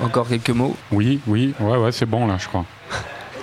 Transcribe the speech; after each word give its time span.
Encore 0.00 0.28
quelques 0.28 0.50
mots 0.50 0.76
Oui, 0.92 1.20
oui, 1.26 1.54
ouais, 1.60 1.76
ouais, 1.76 1.92
c'est 1.92 2.06
bon 2.06 2.26
là, 2.26 2.36
je 2.38 2.48
crois. 2.48 2.64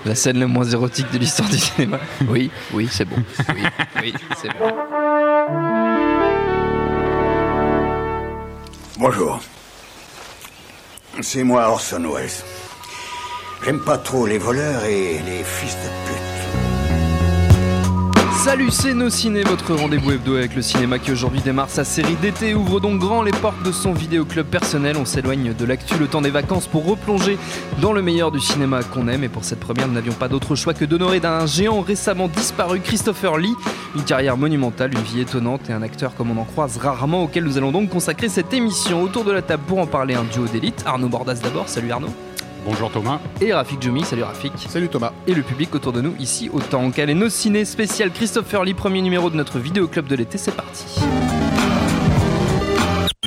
La 0.05 0.15
scène 0.15 0.39
la 0.39 0.47
moins 0.47 0.65
érotique 0.65 1.11
de 1.11 1.17
l'histoire 1.19 1.49
du 1.49 1.57
cinéma. 1.59 1.99
Oui, 2.27 2.49
oui, 2.73 2.87
c'est 2.91 3.05
bon. 3.05 3.17
Oui, 3.49 3.63
oui, 4.01 4.13
c'est 4.41 4.49
bon. 4.57 4.71
Bonjour. 8.97 9.39
C'est 11.21 11.43
moi 11.43 11.69
Orson 11.69 12.03
Welles. 12.13 12.29
J'aime 13.63 13.79
pas 13.83 13.97
trop 13.97 14.25
les 14.25 14.37
voleurs 14.39 14.83
et 14.85 15.19
les 15.25 15.43
fils 15.43 15.75
de 15.75 16.11
pute. 16.11 16.30
Salut, 18.43 18.71
c'est 18.71 18.95
Nos 18.95 19.11
Ciné, 19.11 19.43
votre 19.43 19.75
rendez-vous 19.75 20.13
hebdo 20.13 20.35
avec 20.35 20.55
le 20.55 20.63
cinéma 20.63 20.97
qui 20.97 21.11
aujourd'hui 21.11 21.41
démarre 21.41 21.69
sa 21.69 21.83
série 21.83 22.15
d'été. 22.15 22.55
Ouvre 22.55 22.79
donc 22.79 22.97
grand 22.97 23.21
les 23.21 23.31
portes 23.31 23.61
de 23.61 23.71
son 23.71 23.93
vidéoclub 23.93 24.47
personnel. 24.47 24.97
On 24.97 25.05
s'éloigne 25.05 25.53
de 25.53 25.63
l'actu 25.63 25.95
le 25.99 26.07
temps 26.07 26.23
des 26.23 26.31
vacances 26.31 26.65
pour 26.65 26.83
replonger 26.83 27.37
dans 27.81 27.93
le 27.93 28.01
meilleur 28.01 28.31
du 28.31 28.39
cinéma 28.39 28.81
qu'on 28.81 29.07
aime. 29.07 29.23
Et 29.23 29.29
pour 29.29 29.43
cette 29.43 29.59
première, 29.59 29.87
nous 29.87 29.93
n'avions 29.93 30.13
pas 30.13 30.27
d'autre 30.27 30.55
choix 30.55 30.73
que 30.73 30.85
d'honorer 30.85 31.19
d'un 31.19 31.45
géant 31.45 31.81
récemment 31.81 32.29
disparu, 32.29 32.79
Christopher 32.79 33.37
Lee. 33.37 33.53
Une 33.95 34.03
carrière 34.03 34.37
monumentale, 34.37 34.91
une 34.91 35.03
vie 35.03 35.21
étonnante 35.21 35.69
et 35.69 35.73
un 35.73 35.83
acteur 35.83 36.15
comme 36.15 36.31
on 36.31 36.41
en 36.41 36.45
croise 36.45 36.77
rarement 36.77 37.25
auquel 37.25 37.43
nous 37.43 37.59
allons 37.59 37.71
donc 37.71 37.91
consacrer 37.91 38.27
cette 38.27 38.51
émission. 38.55 39.03
Autour 39.03 39.23
de 39.23 39.31
la 39.31 39.43
table 39.43 39.61
pour 39.67 39.77
en 39.77 39.85
parler, 39.85 40.15
un 40.15 40.23
duo 40.23 40.45
d'élite. 40.45 40.81
Arnaud 40.87 41.09
Bordas 41.09 41.41
d'abord. 41.43 41.69
Salut 41.69 41.91
Arnaud. 41.91 42.09
Bonjour 42.63 42.91
Thomas. 42.91 43.19
Et 43.41 43.53
Rafik 43.53 43.81
Djoumi, 43.81 44.03
salut 44.03 44.23
Rafik. 44.23 44.53
Salut 44.67 44.89
Thomas. 44.89 45.13
Et 45.27 45.33
le 45.33 45.41
public 45.41 45.73
autour 45.73 45.93
de 45.93 46.01
nous 46.01 46.13
ici 46.19 46.49
autant. 46.53 46.91
Quel 46.91 47.09
est 47.09 47.15
nos 47.15 47.29
ciné 47.29 47.65
spécial 47.65 48.11
Christopher 48.11 48.63
Lee, 48.63 48.73
premier 48.73 49.01
numéro 49.01 49.29
de 49.29 49.35
notre 49.35 49.59
vidéo 49.59 49.87
club 49.87 50.07
de 50.07 50.15
l'été, 50.15 50.37
c'est 50.37 50.55
parti. 50.55 51.01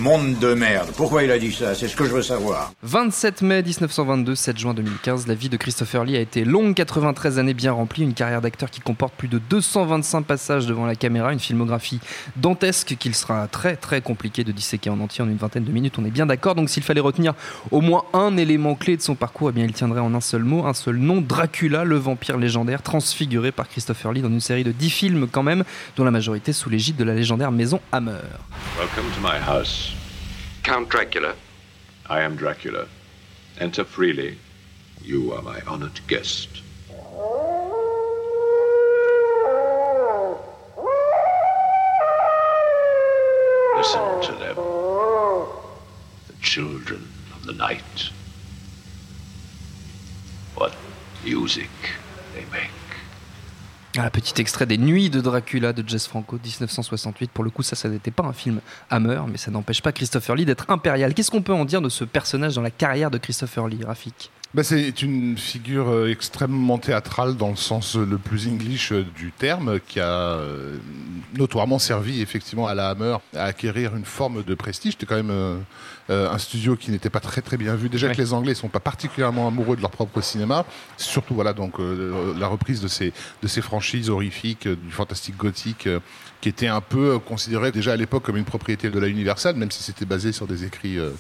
Monde 0.05 0.39
de 0.39 0.53
merde. 0.53 0.91
Pourquoi 0.99 1.23
il 1.23 1.31
a 1.31 1.39
dit 1.39 1.51
ça? 1.51 1.75
C'est 1.75 1.89
ce 1.89 1.97
que 1.97 2.05
je 2.05 2.11
veux 2.11 2.21
savoir. 2.21 2.73
27 2.83 3.41
mai 3.41 3.63
1922, 3.63 4.35
7 4.35 4.59
juin 4.59 4.75
2015, 4.75 5.27
la 5.27 5.35
vie 5.35 5.49
de 5.49 5.57
Christopher 5.57 6.05
Lee 6.05 6.19
a 6.19 6.21
été 6.21 6.45
longue, 6.45 6.75
93 6.75 7.39
années 7.39 7.55
bien 7.55 7.73
remplies, 7.73 8.03
une 8.03 8.13
carrière 8.13 8.43
d'acteur 8.43 8.71
qui 8.71 8.83
comporte 8.83 9.15
plus 9.15 9.29
de 9.29 9.39
225 9.39 10.27
passages 10.27 10.67
devant 10.67 10.85
la 10.85 10.95
caméra, 10.95 11.33
une 11.33 11.41
filmographie 11.41 12.01
dantesque 12.37 12.97
qu'il 12.99 13.15
sera 13.15 13.49
très 13.49 13.77
très 13.77 14.03
compliqué 14.03 14.45
de 14.45 14.53
disséquer 14.53 14.91
en 14.91 15.01
entier 15.01 15.25
en 15.25 15.27
une 15.27 15.39
vingtaine 15.39 15.65
de 15.65 15.73
minutes, 15.73 15.95
on 15.99 16.05
est 16.05 16.11
bien 16.11 16.27
d'accord. 16.27 16.55
Donc 16.55 16.69
s'il 16.69 16.83
fallait 16.83 17.01
retenir 17.01 17.33
au 17.71 17.81
moins 17.81 18.05
un 18.13 18.37
élément 18.37 18.75
clé 18.75 18.99
de 18.99 19.03
son 19.03 19.15
parcours, 19.15 19.49
eh 19.49 19.53
bien 19.53 19.65
il 19.65 19.73
tiendrait 19.73 20.03
en 20.03 20.13
un 20.15 20.21
seul 20.21 20.45
mot, 20.45 20.67
un 20.67 20.75
seul 20.75 20.97
nom, 20.97 21.23
Dracula, 21.23 21.85
le 21.85 21.97
vampire 21.97 22.37
légendaire 22.37 22.83
transfiguré 22.83 23.53
par 23.53 23.71
Christopher 23.71 24.13
Lee 24.13 24.21
dans 24.21 24.29
une 24.29 24.41
série 24.41 24.65
de 24.65 24.73
10 24.73 24.91
films 24.91 25.29
quand 25.33 25.43
même, 25.43 25.65
dont 25.97 26.05
la 26.05 26.11
majorité 26.11 26.53
sous 26.53 26.69
l'égide 26.69 26.97
de 26.97 27.05
la 27.05 27.15
légendaire 27.15 27.53
maison 27.53 27.81
Hammer. 27.91 28.21
Welcome 28.77 29.11
to 29.15 29.21
my 29.23 29.39
house. 29.39 29.94
Count 30.65 30.89
Dracula. 30.89 31.37
I 32.07 32.23
am 32.23 32.37
Dracula. 32.37 32.89
Enter 33.61 33.85
freely. 33.85 34.39
You 35.03 35.35
are 35.35 35.43
my 35.43 35.61
honored 35.67 36.01
guest. 36.07 36.49
Listen 43.77 44.23
to 44.23 44.33
them. 44.41 44.57
The 46.29 46.41
children 46.41 47.13
of 47.37 47.45
the 47.45 47.53
night. 47.53 48.09
What 50.55 50.75
music. 51.23 51.69
Ah, 53.97 54.11
petit 54.11 54.41
extrait 54.41 54.67
des 54.67 54.77
Nuits 54.77 55.09
de 55.09 55.21
Dracula 55.21 55.73
de 55.73 55.89
Jess 55.89 56.09
Franco, 56.09 56.37
1968. 56.37 57.31
Pour 57.31 57.45
le 57.45 57.51
coup, 57.51 57.63
ça, 57.63 57.77
ça 57.77 57.89
n'était 57.89 58.11
pas 58.11 58.25
un 58.25 58.33
film 58.33 58.61
Hammer, 58.91 59.21
mais 59.29 59.39
ça 59.39 59.53
n'empêche 59.53 59.83
pas 59.83 59.93
Christopher 59.93 60.35
Lee 60.35 60.45
d'être 60.45 60.69
impérial. 60.69 61.15
Qu'est-ce 61.15 61.31
qu'on 61.31 61.43
peut 61.43 61.53
en 61.53 61.65
dire 61.65 61.81
de 61.81 61.89
ce 61.89 62.03
personnage 62.03 62.57
dans 62.57 62.63
la 62.63 62.73
carrière 62.73 63.13
de 63.13 63.19
Christopher 63.19 63.69
Lee, 63.69 63.85
Rafik? 63.85 64.33
Bah, 64.55 64.63
c'est 64.63 65.03
une 65.03 65.37
figure 65.37 65.89
euh, 65.89 66.09
extrêmement 66.09 66.79
théâtrale 66.79 67.37
dans 67.37 67.51
le 67.51 67.57
sens 67.57 67.97
le 67.97 68.19
plus 68.19 68.47
English 68.47 68.93
euh, 68.93 69.05
du 69.17 69.33
terme, 69.33 69.81
qui 69.81 69.99
a 69.99 70.07
euh, 70.07 70.77
notoirement 71.37 71.81
servi 71.81 72.23
effectivement 72.23 72.69
à 72.69 72.75
la 72.75 72.91
Hammer 72.91 73.17
à 73.35 73.47
acquérir 73.47 73.97
une 73.97 74.05
forme 74.05 74.45
de 74.45 74.55
prestige. 74.55 74.93
C'était 74.93 75.07
quand 75.07 75.21
même 75.21 75.65
un 76.09 76.39
studio 76.39 76.77
qui 76.77 76.93
n'était 76.93 77.11
pas 77.11 77.19
très 77.19 77.41
très 77.41 77.57
bien 77.57 77.75
vu. 77.75 77.89
Déjà 77.89 78.13
que 78.15 78.19
les 78.19 78.33
Anglais 78.33 78.55
sont 78.55 78.69
pas 78.69 78.79
particulièrement 78.79 79.49
amoureux 79.49 79.75
de 79.75 79.81
leur 79.81 79.91
propre 79.91 80.21
cinéma, 80.21 80.65
surtout 80.97 81.35
voilà 81.35 81.53
donc 81.53 81.79
la 82.39 82.47
reprise 82.47 82.81
de 82.81 82.89
ces 82.89 83.13
de 83.43 83.49
ces 83.49 83.63
franchises 83.63 84.11
horrifiques 84.11 84.69
du 84.69 84.91
fantastique 84.91 85.37
gothique 85.37 85.89
qui 86.45 86.51
était 86.51 86.67
un 86.67 86.83
peu 86.83 87.19
considéré 87.19 87.73
déjà 87.73 87.95
à 87.95 87.97
l'époque 87.97 88.23
comme 88.23 88.37
une 88.37 88.45
propriété 88.45 88.91
de 88.91 88.99
la 88.99 89.09
Universal, 89.09 89.57
même 89.57 89.71
si 89.71 89.83
c'était 89.83 90.05
basé 90.05 90.31
sur 90.31 90.47
des 90.47 90.65
écrits 90.65 90.99
euh, 90.99 91.11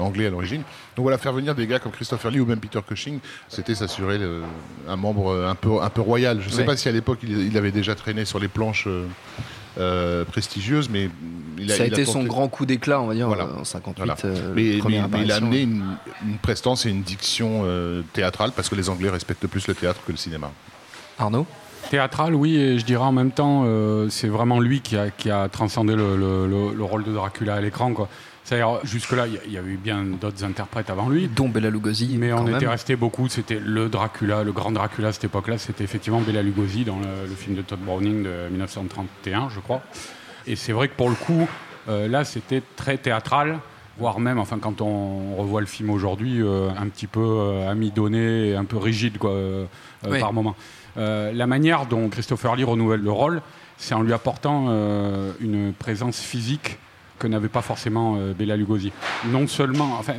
anglais 0.00 0.26
à 0.26 0.30
l'origine. 0.30 0.60
Donc 0.96 1.04
voilà, 1.04 1.16
faire 1.16 1.32
venir 1.32 1.54
des 1.54 1.66
gars 1.66 1.78
comme 1.78 1.92
Christopher 1.92 2.30
Lee 2.30 2.40
ou 2.40 2.44
même 2.44 2.60
Peter 2.60 2.80
Cushing, 2.86 3.20
c'était 3.48 3.74
s'assurer 3.74 4.20
un 4.86 4.96
membre 4.96 5.46
un 5.48 5.54
peu, 5.54 5.80
un 5.80 5.88
peu 5.88 6.02
royal. 6.02 6.42
Je 6.42 6.50
ne 6.50 6.52
sais 6.52 6.64
pas 6.66 6.76
si 6.76 6.90
à 6.90 6.92
l'époque 6.92 7.20
il, 7.22 7.56
avait 7.56 7.70
déjà 7.70 7.94
traîné 7.94 8.26
sur 8.26 8.38
les 8.38 8.48
planches. 8.48 8.84
Euh, 8.86 9.06
euh, 9.78 10.24
prestigieuses, 10.24 10.90
mais 10.90 11.08
il 11.56 11.70
a, 11.70 11.76
ça 11.76 11.84
a 11.84 11.86
été 11.86 12.04
son 12.04 12.24
grand 12.24 12.48
coup 12.48 12.66
d'éclat, 12.66 13.00
on 13.00 13.06
va 13.06 13.14
dire, 13.14 13.28
en 13.28 13.62
58. 13.62 14.04
mais, 14.52 14.78
il 15.22 15.30
a 15.30 15.36
amené 15.36 15.60
une, 15.60 15.96
prestance 16.42 16.86
et 16.86 16.90
une 16.90 17.02
diction 17.02 17.64
théâtrale 18.12 18.50
parce 18.54 18.68
que 18.68 18.74
les 18.74 18.90
Anglais 18.90 19.08
respectent 19.08 19.46
plus 19.46 19.68
le 19.68 19.74
théâtre 19.74 20.00
que 20.04 20.10
le 20.10 20.18
cinéma. 20.18 20.50
Arnaud? 21.20 21.46
Théâtral, 21.88 22.34
oui, 22.34 22.56
et 22.56 22.78
je 22.78 22.84
dirais 22.84 23.04
en 23.04 23.12
même 23.12 23.32
temps, 23.32 23.64
c'est 24.10 24.28
vraiment 24.28 24.60
lui 24.60 24.80
qui 24.80 24.96
a, 24.96 25.10
qui 25.10 25.30
a 25.30 25.48
transcendé 25.48 25.96
le, 25.96 26.16
le, 26.16 26.84
rôle 26.84 27.04
de 27.04 27.12
Dracula 27.12 27.54
à 27.54 27.60
l'écran. 27.60 27.92
C'est-à-dire, 28.50 28.80
jusque-là, 28.84 29.26
il 29.28 29.52
y, 29.52 29.58
a 29.58 29.62
eu 29.62 29.76
bien 29.76 30.02
d'autres 30.02 30.42
interprètes 30.44 30.90
avant 30.90 31.08
lui. 31.08 31.28
Dont 31.28 31.48
Bela 31.48 31.70
Lugosi. 31.70 32.16
Mais 32.18 32.32
on 32.32 32.48
était 32.48 32.66
resté 32.66 32.96
beaucoup, 32.96 33.28
c'était 33.28 33.60
le 33.64 33.88
Dracula, 33.88 34.42
le 34.42 34.50
grand 34.50 34.72
Dracula 34.72 35.08
à 35.08 35.12
cette 35.12 35.24
époque-là, 35.24 35.56
c'était 35.56 35.84
effectivement 35.84 36.20
Bela 36.20 36.42
Lugosi 36.42 36.84
dans 36.84 36.98
le, 36.98 37.34
film 37.36 37.54
de 37.54 37.62
Todd 37.62 37.78
Browning 37.78 38.24
de 38.24 38.48
1931, 38.50 39.50
je 39.50 39.60
crois. 39.60 39.82
Et 40.48 40.56
c'est 40.56 40.72
vrai 40.72 40.88
que 40.88 40.94
pour 40.94 41.08
le 41.08 41.14
coup, 41.14 41.48
euh, 41.88 42.08
là, 42.08 42.24
c'était 42.24 42.62
très 42.76 42.98
théâtral, 42.98 43.60
voire 43.98 44.18
même, 44.18 44.40
enfin, 44.40 44.58
quand 44.58 44.80
on 44.80 45.36
revoit 45.36 45.60
le 45.60 45.68
film 45.68 45.90
aujourd'hui, 45.90 46.42
euh, 46.42 46.70
un 46.76 46.88
petit 46.88 47.06
peu 47.06 47.20
euh, 47.20 47.70
amidonné, 47.70 48.56
un 48.56 48.64
peu 48.64 48.78
rigide, 48.78 49.18
quoi, 49.18 49.32
par 50.18 50.32
moment. 50.32 50.56
La 50.96 51.46
manière 51.46 51.86
dont 51.86 52.08
Christopher 52.08 52.56
Lee 52.56 52.64
renouvelle 52.64 53.00
le 53.00 53.10
rôle, 53.10 53.42
c'est 53.76 53.94
en 53.94 54.02
lui 54.02 54.12
apportant 54.12 54.68
une 55.40 55.72
présence 55.72 56.20
physique 56.20 56.78
que 57.20 57.28
n'avait 57.28 57.48
pas 57.48 57.62
forcément 57.62 58.16
euh, 58.18 58.32
Bella 58.32 58.56
Lugosi. 58.56 58.90
Non 59.26 59.46
seulement, 59.46 59.96
enfin, 60.00 60.14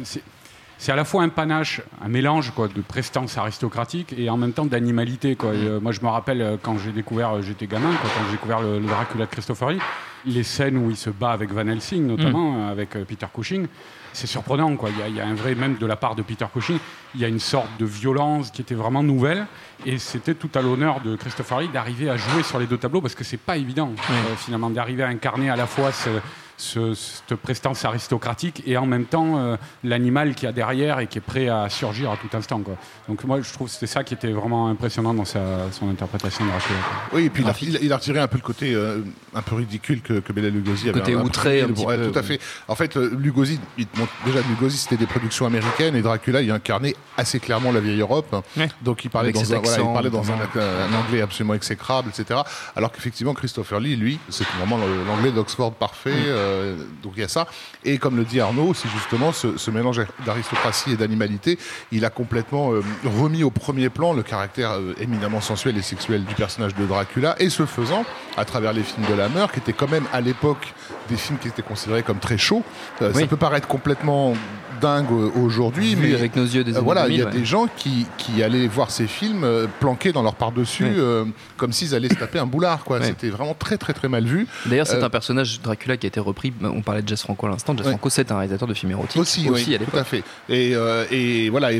c'est 0.77 0.91
à 0.91 0.95
la 0.95 1.03
fois 1.03 1.23
un 1.23 1.29
panache, 1.29 1.81
un 2.01 2.07
mélange 2.07 2.51
quoi, 2.51 2.69
de 2.69 2.81
prestance 2.81 3.37
aristocratique 3.37 4.15
et 4.17 4.29
en 4.29 4.37
même 4.37 4.53
temps 4.53 4.65
d'animalité. 4.65 5.37
Euh, 5.43 5.81
moi, 5.81 5.91
je 5.91 5.99
me 6.01 6.07
rappelle 6.07 6.41
euh, 6.41 6.57
quand 6.61 6.77
j'ai 6.77 6.93
découvert, 6.93 7.41
j'étais 7.41 7.67
gamin, 7.67 7.91
quand 8.01 8.07
j'ai 8.25 8.31
découvert 8.31 8.61
le, 8.61 8.79
Dracula 8.79 9.25
de 9.25 9.31
Christopher 9.31 9.71
Lee, 9.71 9.79
les 10.25 10.43
scènes 10.43 10.77
où 10.77 10.89
il 10.89 10.97
se 10.97 11.09
bat 11.09 11.31
avec 11.31 11.51
Van 11.51 11.67
Helsing, 11.67 12.05
notamment 12.05 12.51
mm. 12.51 12.69
avec 12.69 12.89
Peter 13.05 13.27
Cushing, 13.33 13.67
c'est 14.13 14.27
surprenant. 14.27 14.75
Quoi. 14.75 14.89
Il, 15.07 15.15
y 15.15 15.19
a, 15.19 15.25
un 15.25 15.33
vrai, 15.33 15.55
même 15.55 15.77
de 15.77 15.85
la 15.85 15.95
part 15.95 16.15
de 16.15 16.21
Peter 16.21 16.45
Cushing, 16.53 16.77
il 17.15 17.21
y 17.21 17.25
a 17.25 17.27
une 17.27 17.39
sorte 17.39 17.69
de 17.79 17.85
violence 17.85 18.51
qui 18.51 18.61
était 18.61 18.75
vraiment 18.75 19.03
nouvelle. 19.03 19.45
Et 19.85 19.97
c'était 19.97 20.35
tout 20.35 20.49
à 20.53 20.61
l'honneur 20.61 21.01
de 21.01 21.15
Christopher 21.15 21.61
Lee 21.61 21.69
d'arriver 21.69 22.09
à 22.09 22.17
jouer 22.17 22.43
sur 22.43 22.59
les 22.59 22.67
deux 22.67 22.77
tableaux 22.77 23.01
parce 23.01 23.15
que 23.15 23.23
c'est 23.23 23.37
pas 23.37 23.57
évident, 23.57 23.91
finalement, 24.37 24.69
d'arriver 24.69 25.03
à 25.03 25.07
incarner 25.07 25.49
à 25.49 25.55
la 25.55 25.65
fois 25.65 25.91
ce, 25.91 26.09
cette 26.61 27.35
prestance 27.35 27.85
aristocratique 27.85 28.63
et 28.65 28.77
en 28.77 28.85
même 28.85 29.05
temps 29.05 29.37
euh, 29.37 29.57
l'animal 29.83 30.35
qui 30.35 30.45
a 30.47 30.51
derrière 30.51 30.99
et 30.99 31.07
qui 31.07 31.17
est 31.17 31.21
prêt 31.21 31.49
à 31.49 31.69
surgir 31.69 32.11
à 32.11 32.17
tout 32.17 32.35
instant. 32.35 32.59
Quoi. 32.59 32.75
Donc 33.07 33.23
moi 33.23 33.41
je 33.41 33.51
trouve 33.51 33.67
que 33.67 33.73
c'était 33.73 33.87
ça 33.87 34.03
qui 34.03 34.13
était 34.13 34.31
vraiment 34.31 34.67
impressionnant 34.67 35.13
dans 35.13 35.25
sa, 35.25 35.71
son 35.71 35.89
interprétation 35.89 36.45
de 36.45 36.51
Dracula. 36.51 36.79
Oui, 37.13 37.25
et 37.25 37.29
puis 37.29 37.43
il 37.81 37.91
a, 37.91 37.95
retiré 37.95 38.19
un 38.19 38.27
peu 38.27 38.37
le 38.37 38.43
côté 38.43 38.73
euh, 38.73 39.01
un 39.33 39.41
peu 39.41 39.55
ridicule 39.55 40.01
que, 40.01 40.19
que 40.19 40.33
Bela 40.33 40.49
Lugosi 40.49 40.89
avait. 40.89 40.99
Côté 40.99 41.15
outré, 41.15 41.61
un 41.61 41.67
petit 41.67 41.85
peu. 41.85 42.11
Tout 42.11 42.19
à 42.19 42.23
fait. 42.23 42.39
En 42.67 42.75
fait, 42.75 42.95
euh, 42.97 43.11
Lugosi, 43.17 43.59
il 43.77 43.87
déjà 44.25 44.39
Lugosi 44.47 44.77
c'était 44.77 44.97
des 44.97 45.07
productions 45.07 45.45
américaines 45.45 45.95
et 45.95 46.01
Dracula 46.01 46.41
il 46.41 46.51
incarnait 46.51 46.95
assez 47.17 47.39
clairement 47.39 47.71
la 47.71 47.79
vieille 47.79 48.01
Europe. 48.01 48.35
Donc 48.81 49.03
il 49.05 49.09
parlait, 49.09 49.31
dans, 49.31 49.53
un, 49.53 49.59
voilà, 49.59 49.77
il 49.77 49.93
parlait 49.93 50.09
dans 50.09 50.31
un, 50.31 50.93
anglais 50.93 51.21
absolument 51.21 51.53
exécrable, 51.53 52.09
etc. 52.09 52.41
Alors 52.75 52.91
qu'effectivement 52.91 53.33
Christopher 53.33 53.79
Lee, 53.79 53.95
lui, 53.95 54.19
c'est 54.29 54.47
vraiment 54.59 54.77
l'anglais 55.07 55.31
d'Oxford 55.31 55.73
parfait. 55.73 56.11
Mm. 56.11 56.50
Euh, 56.50 56.50
donc 57.03 57.13
il 57.15 57.21
y 57.21 57.23
a 57.23 57.27
ça. 57.27 57.47
Et 57.83 57.97
comme 57.97 58.17
le 58.17 58.23
dit 58.23 58.39
Arnaud, 58.39 58.73
c'est 58.73 58.89
justement 58.89 59.31
ce, 59.31 59.71
mélange 59.71 60.01
d'aristocratie 60.25 60.91
et 60.91 60.97
d'animalité, 60.97 61.57
il 61.91 62.05
a 62.05 62.09
complètement 62.09 62.73
euh, 62.73 62.83
remis 63.05 63.43
au 63.43 63.51
premier 63.51 63.89
plan 63.89 64.13
le 64.13 64.23
caractère 64.23 64.71
euh, 64.71 64.93
éminemment 64.99 65.41
sensuel 65.41 65.77
et 65.77 65.81
sexuel 65.81 66.25
du 66.25 66.35
personnage 66.35 66.75
de 66.75 66.85
Dracula, 66.85 67.35
et 67.39 67.49
ce 67.49 67.65
faisant, 67.65 68.05
à 68.37 68.45
travers 68.45 68.73
les 68.73 68.83
films 68.83 69.07
de 69.07 69.13
la 69.13 69.25
Hammer, 69.25 69.45
qui 69.53 69.59
étaient 69.59 69.73
quand 69.73 69.89
même 69.89 70.05
à 70.13 70.21
l'époque 70.21 70.73
des 71.09 71.17
films 71.17 71.39
qui 71.39 71.47
étaient 71.47 71.61
considérés 71.61 72.03
comme 72.03 72.19
très 72.19 72.37
chauds. 72.37 72.63
Ça 72.99 73.09
peut 73.27 73.37
paraître 73.37 73.67
complètement 73.67 74.33
dingue 74.81 75.11
aujourd'hui, 75.41 75.95
mais 75.95 76.13
avec 76.15 76.35
nos 76.35 76.43
yeux 76.43 76.63
des 76.63 76.71
euh, 76.73 76.75
années 76.77 76.83
voilà, 76.85 77.07
il 77.07 77.15
y 77.15 77.21
a 77.21 77.25
2000, 77.25 77.33
ouais. 77.33 77.39
des 77.39 77.45
gens 77.45 77.67
qui, 77.77 78.05
qui 78.17 78.41
allaient 78.43 78.67
voir 78.67 78.91
ces 78.91 79.07
films 79.07 79.43
euh, 79.43 79.67
planqués 79.79 80.11
dans 80.11 80.23
leur 80.23 80.35
par-dessus, 80.35 80.85
euh, 80.97 81.23
comme 81.57 81.71
s'ils 81.71 81.93
allaient 81.95 82.09
se 82.09 82.15
taper 82.15 82.39
un 82.39 82.45
boulard. 82.45 82.83
quoi. 82.83 83.01
C'était 83.01 83.29
vraiment 83.29 83.53
très 83.57 83.77
très 83.77 83.93
très 83.93 84.09
mal 84.09 84.25
vu. 84.25 84.47
D'ailleurs, 84.65 84.87
c'est 84.87 84.95
Euh, 85.01 85.05
un 85.05 85.09
personnage 85.09 85.61
Dracula 85.61 85.95
qui 85.97 86.05
a 86.07 86.09
été 86.09 86.19
repris. 86.19 86.51
bah, 86.51 86.69
On 86.73 86.81
parlait 86.81 87.01
de 87.01 87.07
Jess 87.07 87.21
Franco 87.21 87.45
à 87.45 87.49
l'instant. 87.49 87.75
Jess. 87.77 87.87
Franco, 87.87 88.09
c'est 88.09 88.31
un 88.31 88.35
réalisateur 88.37 88.67
de 88.67 88.73
films 88.73 88.91
érotiques 88.91 89.21
Aussi, 89.21 89.47
oui, 89.49 89.75
à 89.75 89.79
tout 89.79 89.97
à 89.97 90.03
fait. 90.03 90.23
Et, 90.49 90.71
euh, 90.75 91.05
et 91.11 91.49
voilà, 91.49 91.71
et 91.71 91.79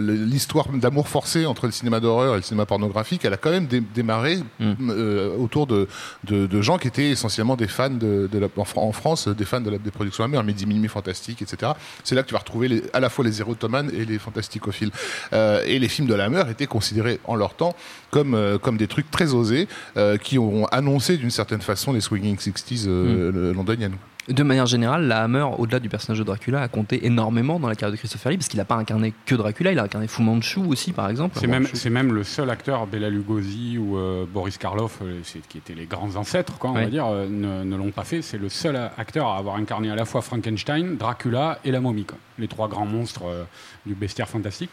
l'histoire 0.00 0.68
d'amour 0.72 1.08
forcé 1.08 1.46
entre 1.46 1.66
le 1.66 1.72
cinéma 1.72 2.00
d'horreur 2.00 2.34
et 2.34 2.36
le 2.38 2.42
cinéma 2.42 2.66
pornographique, 2.66 3.24
elle 3.24 3.32
a 3.32 3.36
quand 3.36 3.50
même 3.50 3.66
dé- 3.66 3.82
démarré 3.94 4.38
Mm. 4.60 4.90
autour 5.38 5.66
de, 5.66 5.88
de, 6.24 6.46
de 6.46 6.60
gens 6.62 6.78
qui 6.78 6.88
étaient 6.88 7.10
essentiellement 7.10 7.56
des 7.56 7.68
fans 7.68 7.90
de, 7.90 8.28
de 8.30 8.38
la, 8.38 8.46
en, 8.56 8.64
Fran- 8.64 8.82
en 8.86 8.92
France, 8.92 9.28
des 9.28 9.44
fans 9.44 9.60
de 9.60 9.70
la 9.70 9.78
des 9.78 9.90
productions 9.90 10.24
Hammer, 10.24 10.42
Midi 10.42 10.66
Minuit 10.66 10.88
Fantastique, 10.88 11.42
etc. 11.42 11.72
C'est 12.04 12.14
là 12.14 12.22
que 12.22 12.28
tu 12.28 12.34
vas 12.34 12.37
retrouver 12.38 12.68
les- 12.68 12.82
à 12.92 13.00
la 13.00 13.08
fois 13.10 13.24
les 13.24 13.40
érotomanes 13.40 13.90
et 13.94 14.04
les 14.04 14.18
fantasticophiles. 14.18 14.90
Euh, 15.32 15.62
et 15.66 15.78
les 15.78 15.88
films 15.88 16.08
de 16.08 16.14
la 16.14 16.24
Hammer 16.24 16.44
étaient 16.50 16.66
considérés 16.66 17.20
en 17.24 17.34
leur 17.36 17.54
temps 17.54 17.74
comme, 18.10 18.34
euh, 18.34 18.58
comme 18.58 18.76
des 18.76 18.86
trucs 18.86 19.10
très 19.10 19.34
osés 19.34 19.68
euh, 19.96 20.16
qui 20.16 20.38
ont 20.38 20.66
annoncé 20.66 21.16
d'une 21.16 21.30
certaine 21.30 21.60
façon 21.60 21.92
les 21.92 22.00
swinging 22.00 22.36
60s 22.36 22.84
euh, 22.86 23.30
le- 23.32 23.52
londoniennes. 23.52 23.96
De 24.28 24.42
manière 24.42 24.66
générale, 24.66 25.06
la 25.06 25.22
Hammer, 25.22 25.46
au-delà 25.56 25.80
du 25.80 25.88
personnage 25.88 26.18
de 26.18 26.24
Dracula, 26.24 26.60
a 26.60 26.68
compté 26.68 27.06
énormément 27.06 27.58
dans 27.58 27.66
la 27.68 27.74
carrière 27.74 27.92
de 27.92 27.96
Christopher 27.96 28.30
Lee 28.32 28.36
parce 28.36 28.48
qu'il 28.48 28.58
n'a 28.58 28.66
pas 28.66 28.74
incarné 28.74 29.14
que 29.24 29.34
Dracula, 29.34 29.72
il 29.72 29.78
a 29.78 29.84
incarné 29.84 30.06
Fu 30.06 30.20
Manchu 30.22 30.60
aussi, 30.60 30.92
par 30.92 31.08
exemple. 31.08 31.38
C'est 31.40 31.46
même, 31.46 31.66
c'est 31.72 31.88
même 31.88 32.12
le 32.12 32.24
seul 32.24 32.50
acteur, 32.50 32.86
Bela 32.86 33.08
Lugosi 33.08 33.78
ou 33.78 33.96
euh, 33.96 34.26
Boris 34.30 34.58
Karloff, 34.58 34.98
euh, 35.02 35.20
c'est- 35.24 35.40
qui 35.48 35.56
étaient 35.56 35.74
les 35.74 35.86
grands 35.86 36.14
ancêtres, 36.16 36.58
quoi, 36.58 36.70
on 36.70 36.74
Ouais. 36.74 36.84
va 36.84 36.90
dire, 36.90 37.06
euh, 37.06 37.26
ne, 37.26 37.64
ne 37.64 37.76
l'ont 37.76 37.90
pas 37.90 38.04
fait. 38.04 38.20
C'est 38.20 38.36
le 38.36 38.50
seul 38.50 38.76
acteur 38.98 39.28
à 39.28 39.38
avoir 39.38 39.56
incarné 39.56 39.90
à 39.90 39.94
la 39.96 40.04
fois 40.04 40.20
Frankenstein, 40.20 40.96
Dracula 40.98 41.58
et 41.64 41.70
la 41.70 41.80
momie, 41.80 42.04
quoi. 42.04 42.18
les 42.38 42.48
trois 42.48 42.68
grands 42.68 42.86
monstres 42.86 43.22
euh, 43.26 43.44
du 43.86 43.94
bestiaire 43.94 44.28
fantastique. 44.28 44.70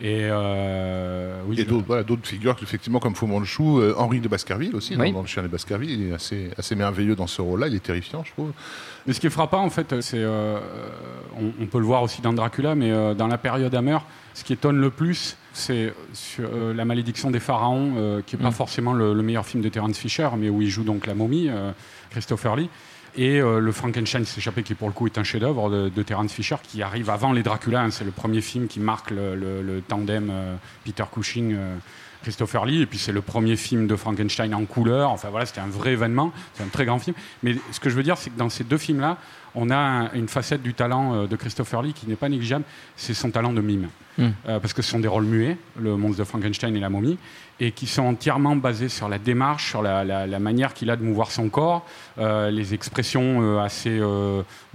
Et 0.00 0.28
euh, 0.30 1.40
oui, 1.46 1.60
Et 1.60 1.64
d'autres 1.64 1.84
voilà, 1.86 2.02
d'autres 2.04 2.26
figures, 2.26 2.54
effectivement, 2.62 3.00
comme 3.00 3.16
Fu 3.16 3.26
Manchu, 3.26 3.62
euh, 3.62 3.94
Henri 3.96 4.20
de 4.20 4.28
Baskerville 4.28 4.76
aussi, 4.76 4.94
dans- 4.96 5.02
Oui. 5.02 5.12
dans, 5.12 5.22
Le 5.22 5.26
Chien 5.26 5.42
de 5.42 5.48
Baskerville, 5.48 5.90
il 5.90 6.10
est 6.10 6.14
assez, 6.14 6.50
assez 6.56 6.76
merveilleux 6.76 7.16
dans 7.16 7.26
ce 7.26 7.42
rôle-là, 7.42 7.66
il 7.66 7.74
est 7.74 7.82
terrifiant, 7.82 8.22
je 8.24 8.30
trouve. 8.32 8.52
Mais 9.06 9.12
ce 9.12 9.18
qui 9.18 9.26
est 9.26 9.30
frappant, 9.30 9.62
en 9.64 9.70
fait, 9.70 10.00
c'est. 10.00 10.18
euh, 10.22 10.60
on, 11.36 11.50
on 11.60 11.66
peut 11.66 11.78
le 11.80 11.84
voir 11.84 12.02
aussi 12.04 12.22
dans 12.22 12.32
Dracula, 12.32 12.74
mais 12.76 12.92
euh, 12.92 13.14
dans 13.14 13.26
la 13.26 13.38
période 13.38 13.74
Hammer, 13.74 13.98
ce 14.34 14.44
qui 14.44 14.52
étonne 14.52 14.80
le 14.80 14.90
plus, 14.90 15.36
c'est 15.52 15.92
sur 16.12 16.48
euh, 16.52 16.72
La 16.74 16.84
malédiction 16.84 17.32
des 17.32 17.40
pharaons, 17.40 17.94
euh, 17.96 18.22
qui 18.24 18.36
n'est 18.36 18.42
pas 18.42 18.50
Mm. 18.50 18.52
forcément 18.52 18.92
le, 18.92 19.14
le 19.14 19.22
meilleur 19.24 19.46
film 19.46 19.62
de 19.64 19.68
Terence 19.68 19.98
Fisher, 19.98 20.28
mais 20.38 20.48
où 20.48 20.62
il 20.62 20.68
joue 20.68 20.84
donc 20.84 21.06
la 21.06 21.14
momie, 21.14 21.48
euh, 21.48 21.72
Christopher 22.10 22.54
Lee. 22.54 22.70
Et 23.16 23.40
euh, 23.40 23.58
le 23.58 23.72
Frankenstein 23.72 24.24
s'échappé, 24.24 24.62
qui 24.62 24.74
pour 24.74 24.88
le 24.88 24.94
coup 24.94 25.06
est 25.06 25.18
un 25.18 25.24
chef-d'œuvre 25.24 25.70
de, 25.70 25.88
de 25.88 26.02
Terence 26.02 26.32
Fisher, 26.32 26.56
qui 26.62 26.82
arrive 26.82 27.10
avant 27.10 27.32
les 27.32 27.42
Dracula. 27.42 27.82
hein. 27.82 27.90
c'est 27.90 28.04
le 28.04 28.10
premier 28.12 28.40
film 28.40 28.68
qui 28.68 28.80
marque 28.80 29.10
le, 29.10 29.34
le- 29.34 29.62
le 29.62 29.80
tandem 29.80 30.28
euh, 30.30 30.54
Peter 30.84 31.04
Cushing. 31.12 31.52
euh, 31.54 31.76
Christopher 32.20 32.66
Lee, 32.66 32.82
et 32.82 32.86
puis 32.86 32.98
c'est 32.98 33.12
le 33.12 33.20
premier 33.22 33.54
film 33.54 33.86
de 33.86 33.94
Frankenstein 33.94 34.52
en 34.52 34.64
couleur. 34.64 35.10
Enfin 35.10 35.28
voilà, 35.30 35.46
c'était 35.46 35.60
un 35.60 35.68
vrai 35.68 35.92
événement, 35.92 36.32
c'est 36.54 36.64
un 36.64 36.66
très 36.66 36.84
grand 36.84 36.98
film. 36.98 37.14
Mais 37.44 37.54
ce 37.70 37.78
que 37.78 37.88
je 37.90 37.94
veux 37.94 38.02
dire, 38.02 38.18
c'est 38.18 38.30
que 38.30 38.36
dans 38.36 38.48
ces 38.48 38.64
deux 38.64 38.76
films-là, 38.76 39.18
on 39.60 39.70
a 39.70 39.76
un- 39.76 40.12
une 40.12 40.28
facette 40.28 40.62
du 40.62 40.72
talent 40.74 41.14
euh, 41.14 41.26
de 41.26 41.36
Christopher 41.36 41.82
Lee 41.82 41.92
qui 41.92 42.06
n'est 42.08 42.16
pas 42.16 42.28
négligeable, 42.28 42.64
c'est 42.96 43.14
son 43.14 43.30
talent 43.30 43.52
de 43.52 43.60
mime. 43.60 43.88
Mm. 44.16 44.22
Euh, 44.48 44.58
parce 44.60 44.72
que 44.72 44.82
ce 44.82 44.90
sont 44.90 44.98
des 45.00 45.08
rôles 45.08 45.24
muets, 45.24 45.56
le 45.80 45.96
monstre 45.96 46.18
de 46.18 46.24
Frankenstein 46.24 46.74
et 46.76 46.80
la 46.80 46.90
momie, 46.90 47.18
et 47.60 47.70
qui 47.72 47.86
sont 47.86 48.02
entièrement 48.02 48.54
basés 48.56 48.88
sur 48.88 49.08
la 49.08 49.18
démarche, 49.18 49.68
sur 49.70 49.82
la, 49.82 50.04
la- 50.04 50.26
la 50.26 50.38
manière 50.38 50.74
qu'il 50.74 50.90
a 50.90 50.96
de 50.96 51.02
mouvoir 51.04 51.30
son 51.30 51.48
corps, 51.48 51.84
euh, 52.18 52.50
les 52.50 52.72
expressions 52.74 53.42
euh, 53.42 53.58
assez 53.60 54.00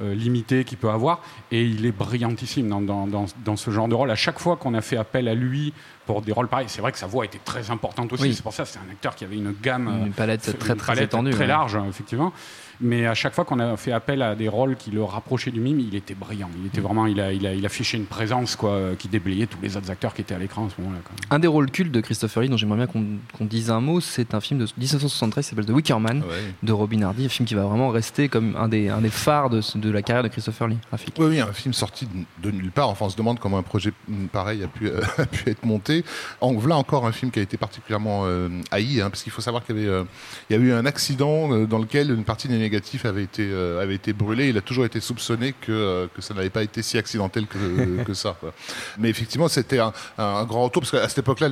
limitées 0.02 0.64
qu'il 0.64 0.78
peut 0.78 0.90
avoir, 0.90 1.22
et 1.52 1.64
il 1.64 1.86
est 1.86 1.92
brillantissime 1.92 2.70
dans, 2.70 2.82
dans- 2.82 3.08
dans- 3.08 3.26
dans 3.46 3.56
ce 3.56 3.72
genre 3.72 3.88
de 3.88 3.96
rôle. 3.96 4.12
À 4.12 4.16
chaque 4.16 4.40
fois 4.40 4.56
qu'on 4.58 4.74
a 4.74 4.82
fait 4.82 4.98
appel 4.98 5.28
à 5.28 5.34
lui 5.36 5.74
pour 6.06 6.22
des 6.22 6.32
rôles 6.32 6.48
pareils, 6.48 6.68
c'est 6.70 6.82
vrai 6.82 6.92
que 6.92 6.98
sa 6.98 7.08
voix 7.08 7.26
était 7.26 7.40
très 7.44 7.70
importante 7.72 8.12
aussi, 8.14 8.24
Oui. 8.24 8.34
c'est 8.34 8.44
pour 8.44 8.54
ça 8.54 8.64
que 8.64 8.70
c'est 8.70 8.80
un 8.80 8.92
acteur 8.92 9.16
qui 9.16 9.24
avait 9.24 9.38
une 9.38 9.54
gamme 9.62 10.04
Une 10.08 10.12
palette 10.14 10.48
une 10.48 10.54
très 10.54 10.76
très 10.76 10.88
palette 10.94 11.10
étendue. 11.10 11.32
très 11.32 11.48
large, 11.48 11.78
effectivement. 11.90 12.34
Mais 12.82 13.06
à 13.06 13.14
chaque 13.14 13.34
fois 13.34 13.46
qu'on 13.46 13.60
a 13.60 13.78
fait 13.78 13.92
appel 13.92 14.22
à 14.22 14.36
des 14.36 14.48
rôles 14.48 14.76
qui 14.76 14.92
le 14.92 15.04
rapprochaient 15.04 15.52
du 15.52 15.60
mime, 15.60 15.80
il 15.80 15.96
était 15.96 16.16
brillant. 16.16 16.50
Il 16.60 16.68
était 16.68 16.82
vraiment, 16.82 17.06
il 17.06 17.20
a, 17.20 17.32
il 17.34 17.46
a, 17.48 17.54
il 17.54 17.66
affichait 17.66 17.98
une 17.98 18.06
présence 18.06 18.56
quoi, 18.56 18.72
euh, 18.72 18.96
qui 18.96 19.08
déblayait 19.08 19.48
tous 19.48 19.60
les 19.62 19.78
autres 19.78 19.92
acteurs 19.92 20.14
qui 20.14 20.22
étaient 20.22 20.36
à 20.36 20.40
l'écran 20.40 20.68
à 20.68 20.70
ce 20.76 20.82
moment-là. 20.82 21.02
quoi. 21.04 21.16
Un 21.30 21.40
des 21.40 21.48
rôles 21.48 21.72
cultes 21.72 21.92
de 21.92 22.02
Christopher 22.02 22.44
Lee 22.44 22.50
dont 22.50 22.58
j'aimerais 22.58 22.78
bien 22.78 22.88
qu'on 22.88 23.04
qu'on 23.38 23.46
dise 23.46 23.70
un 23.70 23.80
mot, 23.82 24.00
c'est 24.02 24.34
un 24.34 24.42
film 24.42 24.60
de 24.60 24.66
1973 24.78 25.44
qui 25.46 25.50
s'appelle 25.50 25.66
The 25.66 25.70
Wicker 25.70 26.00
Man 26.00 26.24
de 26.62 26.72
Robin 26.72 27.02
Hardy, 27.02 27.26
un 27.26 27.30
film 27.30 27.48
qui 27.48 27.56
va 27.56 27.64
vraiment 27.64 27.90
rester 27.90 28.30
comme 28.30 28.56
un 28.56 28.68
des, 28.68 28.90
un 28.90 29.02
des 29.02 29.10
phares 29.10 29.50
de, 29.50 29.62
de 29.76 29.90
la 29.90 30.02
carrière 30.02 30.24
de 30.24 30.30
Christopher 30.30 30.68
Lee. 30.68 30.78
Rafik. 30.92 31.16
Oui, 31.20 31.26
oui, 31.28 31.40
un 31.40 31.54
film 31.54 31.74
sorti 31.74 32.08
de, 32.08 32.50
de 32.50 32.56
nulle 32.56 32.72
part. 32.72 32.90
Enfin, 32.90 33.06
on 33.06 33.10
se 33.10 33.18
demande 33.18 33.40
comment 33.40 33.58
un 33.58 33.64
projet 33.64 33.92
mm, 34.08 34.28
pareil 34.28 34.64
a 34.64 34.68
pu, 34.68 34.88
euh, 34.88 35.02
a 35.18 35.26
pu 35.26 35.50
être 35.50 35.66
monté. 35.66 36.04
En 36.42 36.54
voilà 36.54 36.78
encore 36.78 37.06
un 37.06 37.12
film 37.12 37.32
qui 37.32 37.40
a 37.40 37.42
été 37.42 37.58
particulièrement 37.58 38.22
euh, 38.26 38.50
haï, 38.72 39.02
hein, 39.02 39.10
parce 39.10 39.24
qu'il 39.24 39.32
faut 39.32 39.42
savoir 39.42 39.66
qu'il 39.66 39.76
y, 39.76 39.80
avait, 39.80 39.88
euh, 39.88 40.04
il 40.50 40.56
y 40.56 40.60
a 40.60 40.62
eu 40.62 40.72
un 40.74 40.86
accident 40.86 41.66
dans 41.66 41.80
lequel 41.80 42.12
une 42.12 42.24
partie 42.24 42.48
des 42.48 42.58
négatifs 42.64 43.06
avait 43.06 43.24
été, 43.24 43.44
euh, 43.52 43.82
avait 43.82 43.96
été 43.96 44.14
brûlée. 44.14 44.50
Il 44.50 44.58
a 44.58 44.62
toujours 44.62 44.86
été 44.86 45.00
soupçonné 45.00 45.54
que, 45.54 45.72
euh, 45.72 46.08
que 46.16 46.22
ça 46.22 46.34
n'avait 46.34 46.50
pas 46.50 46.64
été 46.64 46.82
si 46.82 46.98
accidentel 46.98 47.46
que, 47.48 48.04
que 48.08 48.14
ça. 48.14 48.36
quoi. 48.40 48.54
Mais 48.98 49.10
effectivement, 49.10 49.48
c'était 49.48 49.80
un, 49.80 49.94
un 50.18 50.44
grand 50.46 50.64
retour, 50.64 50.82
parce 50.82 50.92
qu'à 50.92 51.08
cette 51.10 51.20
époque-là, 51.20 51.50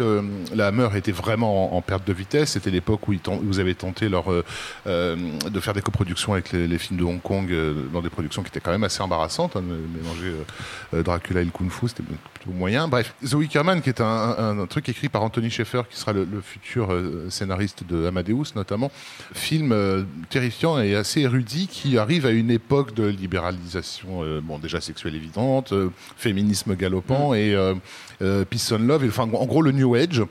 la 0.55 0.67
Hammer 0.67 0.89
était 0.95 1.11
vraiment 1.11 1.73
en, 1.73 1.77
en 1.77 1.81
perte 1.81 2.07
de 2.07 2.13
vitesse. 2.13 2.51
C'était 2.51 2.71
l'époque 2.71 3.07
où 3.07 3.11
où 3.11 3.49
ils 3.51 3.59
avaient 3.59 3.73
tenté 3.75 4.07
leur, 4.09 4.25
euh, 4.31 5.15
de 5.49 5.59
faire 5.59 5.73
des 5.73 5.81
coproductions 5.81 6.33
avec 6.33 6.51
les, 6.53 6.67
les 6.67 6.77
films 6.77 6.99
de 6.99 7.03
Hong 7.03 7.21
Kong, 7.21 7.53
dans 7.93 8.01
des 8.01 8.09
productions 8.09 8.41
qui 8.41 8.47
étaient 8.49 8.59
quand 8.61 8.71
même 8.71 8.83
assez 8.83 9.01
embarrassantes. 9.01 9.55
hein, 9.55 9.61
mélanger 9.61 10.33
Dracula 11.03 11.41
et 11.41 11.45
le 11.45 11.51
Kung 11.51 11.69
Fu, 11.69 11.87
c'était 11.89 12.03
plutôt 12.03 12.51
moyen. 12.57 12.87
Bref, 12.87 13.13
The 13.27 13.33
Wicker 13.33 13.63
Man, 13.63 13.81
qui 13.81 13.89
est 13.89 14.01
un, 14.01 14.05
un- 14.05 14.59
un 14.59 14.65
truc 14.65 14.87
écrit 14.89 15.09
par 15.09 15.23
Anthony 15.23 15.49
Schaeffer, 15.49 15.81
qui 15.89 15.97
sera 15.99 16.13
le, 16.13 16.23
le 16.25 16.41
futur 16.41 16.89
scénariste 17.29 17.83
de 17.87 18.05
Amadeus 18.07 18.53
notamment, 18.55 18.91
film 19.33 19.75
terrifiant 20.29 20.79
et 20.79 20.95
assez 21.01 21.21
érudit 21.21 21.67
qui 21.67 21.97
arrive 21.97 22.25
à 22.25 22.31
une 22.31 22.49
époque 22.49 22.93
de 22.95 23.05
libéralisation, 23.05 24.23
euh, 24.23 24.39
bon 24.41 24.57
déjà 24.59 24.79
sexuelle 24.81 25.15
évidente, 25.15 25.73
euh, 25.73 25.89
féminisme 26.17 26.75
galopant 26.75 27.33
et 27.33 27.53
euh, 27.53 28.45
peace 28.45 28.71
and 28.71 28.79
love, 28.79 29.03
et, 29.03 29.09
enfin 29.09 29.23
en 29.23 29.45
gros 29.45 29.61
le 29.61 29.71
New 29.71 29.95
Age 29.95 30.23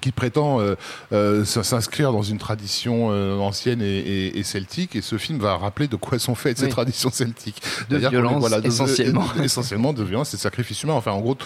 qui 0.00 0.10
prétend 0.10 0.58
euh, 0.60 0.74
euh, 1.12 1.44
s'inscrire 1.44 2.12
dans 2.12 2.22
une 2.22 2.38
tradition 2.38 3.08
euh, 3.10 3.36
ancienne 3.36 3.82
et, 3.82 3.98
et- 3.98 4.38
et 4.38 4.42
celtique, 4.42 4.96
et 4.96 5.02
ce 5.02 5.18
film 5.18 5.38
va 5.38 5.58
rappeler 5.58 5.86
de 5.86 5.96
quoi 5.96 6.18
sont 6.18 6.34
faites 6.34 6.56
ces 6.58 6.70
traditions 6.70 7.10
celtiques. 7.10 7.60
De 7.90 7.98
violence, 7.98 8.50
de- 8.50 8.66
essentiellement. 8.66 9.26
de- 9.36 9.42
essentiellement 9.44 9.92
de 9.92 10.02
violence 10.02 10.32
et 10.32 10.38
de 10.38 10.40
sacrifice 10.42 10.82
humain. 10.82 10.94
Enfin, 10.94 11.10
en 11.12 11.20
gros, 11.20 11.36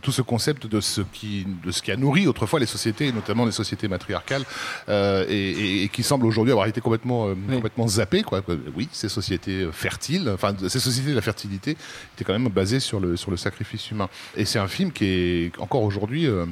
tout 0.00 0.12
ce 0.12 0.22
concept 0.22 0.66
de 0.66 0.80
ce 0.80 1.00
qui, 1.00 1.46
de 1.64 1.70
ce 1.70 1.82
qui 1.82 1.92
a 1.92 1.96
nourri 1.96 2.26
autrefois 2.26 2.58
les 2.60 2.66
sociétés, 2.66 3.06
et 3.08 3.12
notamment 3.12 3.44
les 3.44 3.52
sociétés 3.52 3.88
matriarcales, 3.88 4.44
euh, 4.88 5.24
et, 5.28 5.50
et- 5.50 5.82
et 5.84 5.88
qui 5.88 6.02
semble 6.02 6.26
aujourd'hui 6.26 6.52
avoir 6.52 6.66
été 6.66 6.80
complètement, 6.80 7.28
euh, 7.28 7.34
Oui. 7.48 7.54
complètement 7.56 7.88
zappé. 7.88 8.22
Quoi. 8.22 8.42
Oui, 8.76 8.88
ces 8.92 9.08
sociétés 9.08 9.62
euh, 9.62 9.72
fertiles, 9.72 10.30
enfin, 10.32 10.54
ces 10.68 10.80
sociétés 10.80 11.10
de 11.10 11.14
la 11.16 11.22
fertilité 11.22 11.76
étaient 12.14 12.24
quand 12.24 12.32
même 12.38 12.48
basées 12.48 12.80
sur 12.80 13.00
le, 13.00 13.16
sur 13.16 13.30
le 13.30 13.36
sacrifice 13.36 13.90
humain. 13.90 14.08
Et 14.36 14.44
c'est 14.44 14.58
un 14.58 14.68
film 14.68 14.92
qui 14.92 15.04
est 15.04 15.52
encore 15.58 15.82
aujourd'hui. 15.82 16.26
euh, 16.26 16.46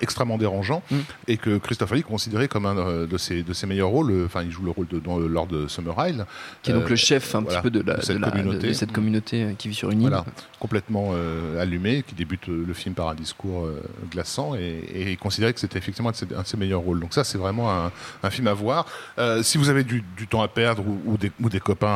extrêmement 0.00 0.38
dérangeant 0.38 0.82
Mm. 0.90 0.96
et 1.28 1.36
que 1.36 1.58
Christophe 1.58 1.92
Ali 1.92 2.02
considéré 2.02 2.48
comme 2.48 2.66
un 2.66 2.76
euh, 2.76 3.06
de 3.06 3.16
ses, 3.18 3.42
de 3.42 3.52
ses 3.52 3.66
meilleurs 3.66 3.88
rôles 3.90 4.10
euh, 4.10 4.26
enfin 4.26 4.42
il 4.42 4.50
joue 4.50 4.62
le 4.64 4.70
rôle 4.70 4.86
de 4.88 4.98
dans, 4.98 5.18
lors 5.18 5.46
de 5.46 5.66
Summer 5.68 5.94
Isle 6.08 6.26
Qui 6.62 6.70
est 6.70 6.74
donc 6.74 6.84
Euh, 6.84 6.88
le 6.90 6.96
chef 6.96 7.34
un 7.34 7.40
voilà, 7.42 7.60
petit 7.60 7.62
peu 7.62 7.70
de, 7.70 7.80
la, 7.82 7.96
de 7.98 8.02
cette 8.02 8.16
de 8.16 8.20
la- 8.22 8.30
de- 8.30 8.36
communauté. 8.36 8.68
de 8.68 8.72
cette 8.72 8.92
communauté 8.92 9.42
euh, 9.44 9.52
qui 9.56 9.68
vit 9.68 9.74
sur 9.74 9.90
une 9.90 10.02
île. 10.02 10.08
Voilà, 10.08 10.24
complètement 10.60 11.10
euh, 11.12 11.60
allumé, 11.60 12.02
qui 12.06 12.14
débute 12.14 12.48
euh, 12.48 12.64
le 12.66 12.74
film 12.74 12.94
par 12.94 13.08
un 13.08 13.14
discours 13.14 13.64
euh, 13.66 13.82
glaçant 14.10 14.54
et, 14.54 15.10
il 15.12 15.18
considérait 15.18 15.52
que 15.52 15.60
c'était 15.60 15.78
effectivement 15.78 16.08
un 16.10 16.12
de, 16.12 16.16
ses, 16.16 16.26
un 16.34 16.42
de 16.42 16.46
ses 16.46 16.56
meilleurs 16.56 16.80
rôles. 16.80 17.00
Donc 17.00 17.12
ça, 17.14 17.22
c'est 17.24 17.38
vraiment 17.38 17.70
un, 17.72 17.92
un 18.22 18.30
film 18.30 18.46
à 18.48 18.54
voir. 18.54 18.86
Euh, 19.18 19.42
si 19.42 19.58
vous 19.58 19.68
avez 19.68 19.84
du, 19.84 20.02
du 20.16 20.26
temps 20.26 20.42
à 20.42 20.48
perdre 20.48 20.82
ou, 20.86 21.00
ou 21.12 21.16
des, 21.16 21.30
ou 21.40 21.48
des 21.48 21.60
copains 21.60 21.86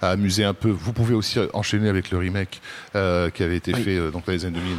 à, 0.00 0.06
à 0.06 0.10
amuser 0.10 0.44
un 0.44 0.54
peu, 0.54 0.70
vous 0.70 0.92
pouvez 0.92 1.14
aussi 1.14 1.38
enchaîner 1.52 1.88
avec 1.88 2.10
le 2.10 2.18
remake 2.18 2.60
euh, 2.96 3.30
qui 3.30 3.42
avait 3.42 3.56
été 3.56 3.72
Oui. 3.74 3.82
fait 3.82 3.96
euh, 3.96 4.10
donc 4.10 4.26
dans 4.26 4.32
les 4.32 4.44
années 4.44 4.58
2000 4.58 4.76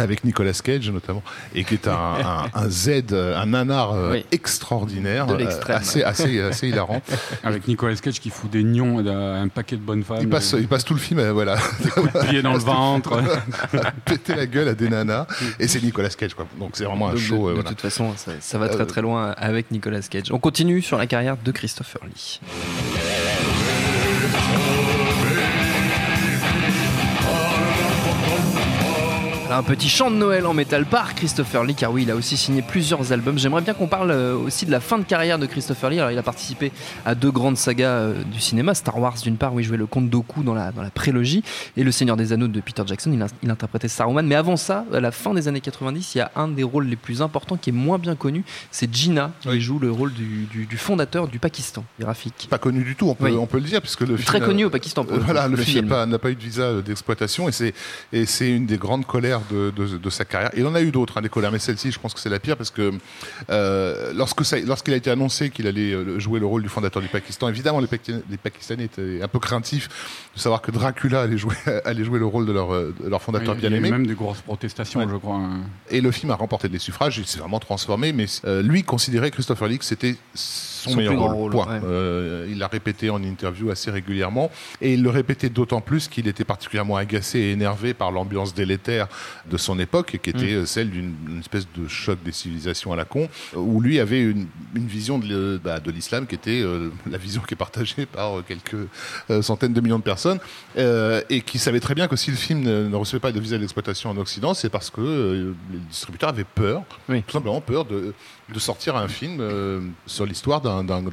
avec 0.00 0.24
Nicolas 0.24 0.52
Cage 0.52 0.90
notamment, 0.90 1.22
et 1.54 1.64
qui 1.64 1.74
est 1.74 1.86
un, 1.88 1.92
un, 1.94 2.46
un 2.54 2.68
Z, 2.68 3.12
un 3.12 3.46
nanar 3.46 3.92
euh, 3.92 4.12
Oui. 4.12 4.24
extraordinaire, 4.32 5.26
De 5.26 5.44
euh, 5.44 5.48
assez, 5.68 6.02
assez, 6.02 6.40
assez 6.40 6.68
hilarant. 6.68 7.02
Avec 7.44 7.68
Nicolas 7.68 7.96
Cage 7.96 8.20
qui 8.20 8.30
fout 8.30 8.50
des 8.50 8.62
nions 8.64 8.98
à 9.06 9.12
un 9.40 9.48
paquet 9.48 9.76
de 9.76 9.82
bonnes 9.82 10.02
femmes. 10.04 10.18
Il 10.22 10.28
passe, 10.28 10.54
il 10.58 10.68
passe 10.68 10.84
tout 10.84 10.94
le 10.94 11.00
film, 11.00 11.20
euh, 11.20 11.32
voilà, 11.32 11.56
pieds 12.28 12.42
dans 12.42 12.52
le 12.54 12.58
ventre. 12.58 13.22
péter 14.04 14.34
la 14.34 14.46
gueule 14.46 14.68
à 14.68 14.74
des 14.74 14.88
nanas, 14.88 15.26
et 15.58 15.68
c'est 15.68 15.82
Nicolas 15.82 16.08
Cage, 16.10 16.34
quoi. 16.34 16.46
Donc 16.58 16.70
c'est 16.74 16.84
vraiment 16.84 17.08
un 17.08 17.12
Donc, 17.12 17.18
de- 17.20 17.24
show. 17.24 17.48
de, 17.48 17.54
voilà. 17.54 17.68
toute 17.70 17.80
façon, 17.80 18.12
ça, 18.16 18.32
ça 18.40 18.58
va 18.58 18.68
très 18.68 18.86
très 18.86 19.02
loin 19.02 19.30
avec 19.36 19.70
Nicolas 19.70 20.00
Cage. 20.00 20.30
On 20.32 20.38
continue 20.38 20.82
sur 20.82 20.98
la 20.98 21.06
carrière 21.06 21.36
de 21.42 21.52
Christopher 21.52 22.00
Lee. 22.06 22.40
Un 29.52 29.62
petit 29.64 29.88
chant 29.88 30.10
de 30.10 30.16
Noël 30.16 30.46
en 30.46 30.54
métal 30.54 30.86
par 30.86 31.14
Christopher 31.14 31.64
Lee, 31.64 31.74
car 31.74 31.92
oui, 31.92 32.02
il 32.02 32.10
a 32.10 32.14
aussi 32.14 32.36
signé 32.36 32.62
plusieurs 32.62 33.12
albums. 33.12 33.36
J'aimerais 33.38 33.62
bien 33.62 33.74
qu'on 33.74 33.88
parle 33.88 34.12
euh, 34.12 34.36
aussi 34.36 34.64
de 34.64 34.70
la 34.70 34.78
fin 34.78 34.98
de 34.98 35.02
carrière 35.02 35.38
de 35.38 35.46
Christopher 35.46 35.90
Lee. 35.90 35.98
Alors, 35.98 36.12
il 36.12 36.18
a 36.18 36.22
participé 36.22 36.70
à 37.04 37.14
deux 37.16 37.32
grandes 37.32 37.56
sagas 37.56 37.90
euh, 37.90 38.22
du 38.22 38.40
cinéma, 38.40 38.74
Star 38.74 38.98
Wars 38.98 39.16
d'une 39.22 39.36
part, 39.36 39.52
où 39.52 39.60
il 39.60 39.64
jouait 39.64 39.76
le 39.76 39.86
comte 39.86 40.08
Doku 40.08 40.44
dans 40.44 40.54
la, 40.54 40.70
dans 40.70 40.82
la 40.82 40.90
prélogie, 40.90 41.42
et 41.76 41.82
Le 41.82 41.90
Seigneur 41.90 42.16
des 42.16 42.32
Anneaux 42.32 42.46
de 42.46 42.60
Peter 42.60 42.82
Jackson, 42.86 43.10
il, 43.12 43.20
a, 43.22 43.26
il 43.42 43.50
interprétait 43.50 43.88
Saruman. 43.88 44.22
Mais 44.24 44.36
avant 44.36 44.56
ça, 44.56 44.84
à 44.92 45.00
la 45.00 45.10
fin 45.10 45.34
des 45.34 45.48
années 45.48 45.60
90, 45.60 46.14
il 46.14 46.18
y 46.18 46.20
a 46.20 46.30
un 46.36 46.48
des 46.48 46.62
rôles 46.62 46.86
les 46.86 46.96
plus 46.96 47.20
importants 47.20 47.56
qui 47.56 47.70
est 47.70 47.74
moins 47.74 47.98
bien 47.98 48.14
connu, 48.14 48.44
c'est 48.70 48.94
Gina. 48.94 49.32
Il 49.46 49.60
joue 49.60 49.80
le 49.80 49.90
rôle 49.90 50.12
du, 50.12 50.46
du, 50.46 50.76
fondateur 50.76 51.26
du 51.26 51.40
Pakistan, 51.40 51.84
graphique. 51.98 52.46
Pas 52.50 52.58
connu 52.58 52.84
du 52.84 52.94
tout, 52.94 53.08
on 53.08 53.14
peut, 53.14 53.36
on 53.36 53.46
peut 53.46 53.58
le 53.58 53.64
dire, 53.64 53.80
puisque 53.80 54.02
le 54.02 54.16
Très 54.16 54.40
connu 54.40 54.64
au 54.64 54.70
Pakistan. 54.70 55.04
Pour 55.04 55.18
voilà, 55.18 55.48
le, 55.48 55.56
film 55.56 55.88
n'a 55.88 56.18
pas, 56.18 56.30
eu 56.30 56.36
de 56.36 56.40
visa 56.40 56.80
d'exploitation, 56.82 57.48
et 58.12 58.26
c'est 58.26 58.50
une 58.50 58.66
des 58.66 58.78
grandes 58.78 59.06
colères 59.06 59.39
de, 59.50 59.70
de, 59.70 59.98
de 59.98 60.10
sa 60.10 60.24
carrière. 60.24 60.50
Il 60.56 60.66
en 60.66 60.74
a 60.74 60.80
eu 60.80 60.90
d'autres, 60.90 61.18
hein, 61.18 61.22
des 61.22 61.28
colères, 61.28 61.52
mais 61.52 61.58
celle-ci, 61.58 61.90
je 61.90 61.98
pense 61.98 62.14
que 62.14 62.20
c'est 62.20 62.28
la 62.28 62.38
pire 62.38 62.56
parce 62.56 62.70
que 62.70 62.92
euh, 63.50 64.12
lorsqu'il 64.14 64.94
a 64.94 64.96
été 64.96 65.10
annoncé 65.10 65.50
qu'il 65.50 65.66
allait 65.66 65.92
euh, 65.92 66.18
jouer 66.18 66.40
le 66.40 66.46
rôle 66.46 66.62
du 66.62 66.68
fondateur 66.68 67.02
du 67.02 67.08
Pakistan, 67.08 67.48
évidemment, 67.48 67.80
les, 67.80 68.36
Pakistanais 68.36 68.84
étaient 68.84 69.20
un 69.22 69.28
peu 69.28 69.38
craintifs 69.38 69.88
de 70.34 70.40
savoir 70.40 70.62
que 70.62 70.70
Dracula 70.70 71.22
allait 71.22 71.38
jouer, 71.38 71.56
allait 71.84 72.04
jouer 72.04 72.18
le 72.18 72.26
rôle 72.26 72.46
de 72.46 72.52
leur, 72.52 72.72
euh, 72.72 72.94
leur 73.06 73.22
fondateur 73.22 73.54
bien 73.54 73.70
aimé. 73.70 73.78
Il 73.78 73.82
y 73.82 73.84
a 73.84 73.88
eu 73.88 73.92
même 73.92 74.06
des 74.06 74.14
grosses 74.14 74.42
protestations, 74.42 75.08
je 75.08 75.16
crois. 75.16 75.36
Hein. 75.36 75.60
Et 75.90 76.00
le 76.00 76.10
film 76.10 76.30
a 76.30 76.36
remporté 76.36 76.68
des 76.68 76.78
suffrages, 76.78 77.18
il 77.18 77.26
s'est 77.26 77.38
vraiment 77.38 77.60
transformé, 77.60 78.12
mais 78.12 78.26
lui 78.62 78.82
considérait 78.82 79.30
Christopher 79.30 79.68
Lee 79.68 79.78
que 79.78 79.84
c'était 79.84 80.16
son, 80.80 80.96
meilleur 80.96 81.32
rôle. 81.32 81.54
Euh, 81.84 82.46
il 82.48 82.58
l'a 82.58 82.68
répété 82.68 83.10
en 83.10 83.22
interview 83.22 83.70
assez 83.70 83.90
régulièrement 83.90 84.50
et 84.80 84.94
il 84.94 85.02
le 85.02 85.10
répétait 85.10 85.48
d'autant 85.48 85.80
plus 85.80 86.08
qu'il 86.08 86.28
était 86.28 86.44
particulièrement 86.44 86.96
agacé 86.96 87.38
et 87.38 87.50
énervé 87.52 87.94
par 87.94 88.10
l'ambiance 88.10 88.54
délétère 88.54 89.08
de 89.50 89.56
son 89.56 89.78
époque, 89.78 90.18
qui 90.22 90.30
était 90.30 90.56
mm. 90.56 90.66
celle 90.66 90.90
d'une 90.90 91.38
espèce 91.40 91.66
de 91.76 91.88
choc 91.88 92.18
des 92.24 92.32
civilisations 92.32 92.92
à 92.92 92.96
la 92.96 93.04
con, 93.04 93.28
où 93.54 93.80
lui 93.80 94.00
avait 94.00 94.22
une, 94.22 94.46
vision 94.74 95.18
de, 95.18 95.60
bah, 95.62 95.80
de 95.80 95.90
l'islam 95.90 96.26
qui 96.26 96.34
était 96.34 96.62
euh, 96.62 96.90
la 97.10 97.18
vision 97.18 97.42
qui 97.42 97.54
est 97.54 97.56
partagée 97.56 98.06
par 98.06 98.38
euh, 98.38 98.44
quelques 98.46 99.44
centaines 99.44 99.72
de 99.72 99.80
millions 99.80 99.98
de 99.98 100.04
personnes 100.04 100.38
et 100.76 101.42
qui 101.42 101.58
savait 101.58 101.80
très 101.80 101.94
bien 101.94 102.08
que 102.08 102.16
si 102.16 102.30
le 102.30 102.36
film 102.36 102.62
ne, 102.62 102.96
recevait 102.96 103.20
pas 103.20 103.32
de 103.32 103.40
visa 103.40 103.58
d'exploitation 103.58 104.10
en 104.10 104.16
Occident, 104.16 104.54
c'est 104.54 104.68
parce 104.68 104.90
que 104.90 105.54
les 105.72 105.78
distributeurs 105.78 106.30
avaient 106.30 106.44
peur, 106.44 106.82
tout 107.06 107.22
simplement 107.30 107.60
peur 107.60 107.84
de 107.84 108.14
de 108.52 108.58
sortir 108.58 108.96
un 108.96 109.08
film 109.08 109.38
euh, 109.40 109.80
sur 110.06 110.26
l'histoire 110.26 110.60
d'un 110.60 110.69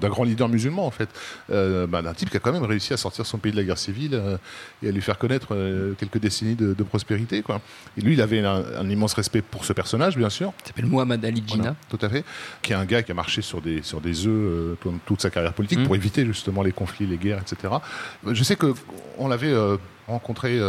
grand 0.10 0.24
leader 0.24 0.50
musulman, 0.50 0.86
en 0.86 0.92
fait. 0.92 1.10
Euh, 1.52 1.88
bah, 1.88 2.02
d'un 2.02 2.14
type 2.14 2.30
qui 2.30 2.38
a 2.38 2.40
quand 2.40 2.52
même 2.52 2.64
réussi 2.64 2.94
à 2.94 2.98
sortir 2.98 3.26
son 3.26 3.38
pays 3.38 3.52
de 3.52 3.58
la 3.58 3.64
guerre 3.64 3.78
civile 3.78 4.12
euh, 4.14 4.38
et 4.84 4.90
à 4.90 4.92
lui 4.92 5.02
faire 5.02 5.18
connaître 5.18 5.56
quelques 5.98 6.20
décennies 6.20 6.56
de, 6.56 6.84
prospérité. 6.84 7.42
Quoi. 7.42 7.62
Et 7.98 8.02
lui, 8.02 8.14
il 8.14 8.22
avait 8.22 8.40
un, 8.40 8.90
immense 8.90 9.14
respect 9.14 9.42
pour 9.42 9.66
ce 9.66 9.74
personnage, 9.74 10.18
bien 10.18 10.30
sûr. 10.30 10.54
Il 10.64 10.68
s'appelle 10.68 10.86
Mohamed 10.86 11.24
Ali 11.26 11.44
Jinnah. 11.46 11.76
tout 11.90 12.00
à 12.02 12.10
fait. 12.10 12.24
Qui 12.62 12.72
est 12.72 12.76
un 12.76 12.86
gars 12.86 13.04
qui 13.04 13.12
a 13.12 13.16
marché 13.16 13.42
sur 13.42 13.62
des, 13.62 13.82
sur 13.82 14.00
des 14.00 14.26
œufs 14.26 14.78
toute 15.06 15.22
sa 15.22 15.30
carrière 15.30 15.54
politique 15.54 15.84
pour 15.84 15.94
mm. 15.94 15.98
éviter 15.98 16.26
justement 16.26 16.64
les 16.64 16.72
conflits, 16.72 17.06
les 17.06 17.18
guerres, 17.18 17.42
etc. 17.42 17.74
Je 18.26 18.44
sais 18.44 18.56
qu'on 18.56 19.28
l'avait 19.28 19.54
rencontré. 20.08 20.60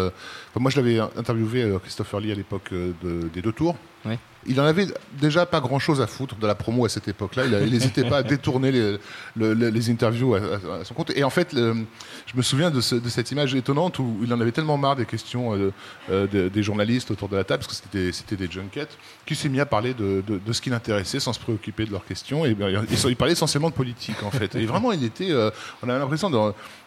moi, 0.56 0.70
je 0.70 0.80
l'avais 0.80 0.98
interviewé, 0.98 1.76
Christopher 1.82 2.20
Lee, 2.20 2.32
à 2.32 2.34
l'époque 2.34 2.72
des 2.72 3.42
deux 3.42 3.52
tours. 3.52 3.76
Oui 4.04 4.16
il 4.48 4.60
en 4.60 4.64
avait 4.64 4.86
déjà 5.20 5.46
pas 5.46 5.60
grand 5.60 5.78
chose 5.78 6.00
à 6.00 6.06
foutre 6.06 6.36
de 6.36 6.46
la 6.46 6.54
promo 6.54 6.84
à 6.84 6.88
cette 6.88 7.08
époque-là. 7.08 7.44
Il 7.46 7.72
n'hésitait 7.72 8.04
pas 8.04 8.18
à 8.18 8.22
détourner 8.22 8.72
les, 8.72 8.98
les 9.36 9.90
interviews 9.90 10.34
à, 10.34 10.84
son 10.84 10.94
compte. 10.94 11.12
Et 11.16 11.24
en 11.24 11.30
fait, 11.30 11.54
je 11.54 12.36
me 12.36 12.42
souviens 12.42 12.70
de, 12.70 12.80
cette 12.80 13.30
image 13.30 13.54
étonnante 13.54 13.98
où 13.98 14.18
il 14.22 14.32
en 14.32 14.40
avait 14.40 14.52
tellement 14.52 14.78
marre 14.78 14.96
des 14.96 15.06
questions 15.06 15.54
euh, 15.54 15.72
euh, 16.10 16.48
des 16.48 16.62
journalistes 16.62 17.10
autour 17.10 17.28
de 17.28 17.36
la 17.36 17.44
table, 17.44 17.64
parce 17.64 17.80
que 17.80 18.12
c'était 18.12 18.36
des 18.36 18.50
junkets, 18.50 18.88
qu'il 19.26 19.36
s'est 19.36 19.48
mis 19.48 19.60
à 19.60 19.66
parler 19.66 19.94
de, 19.94 20.22
ce 20.52 20.60
qui 20.60 20.70
l'intéressait 20.70 21.20
sans 21.20 21.32
se 21.32 21.40
préoccuper 21.40 21.84
de 21.84 21.92
leurs 21.92 22.04
questions. 22.04 22.46
Et 22.46 22.56
il, 22.56 23.16
parlait 23.16 23.32
essentiellement 23.32 23.70
de 23.70 23.74
politique, 23.74 24.22
en 24.22 24.30
fait. 24.30 24.54
Et 24.54 24.66
vraiment, 24.66 24.92
il 24.92 25.04
était. 25.04 25.30
Euh, 25.30 25.50
on 25.82 25.88
a 25.88 25.98
l'impression 25.98 26.30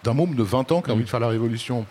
d'un 0.03 0.13
môme 0.13 0.35
de 0.35 0.43
20 0.43 0.71
ans 0.71 0.81
qui 0.81 0.89
a 0.89 0.93
envie 0.93 1.03
de 1.03 1.09
faire 1.09 1.19
la 1.19 1.27
révolution. 1.27 1.85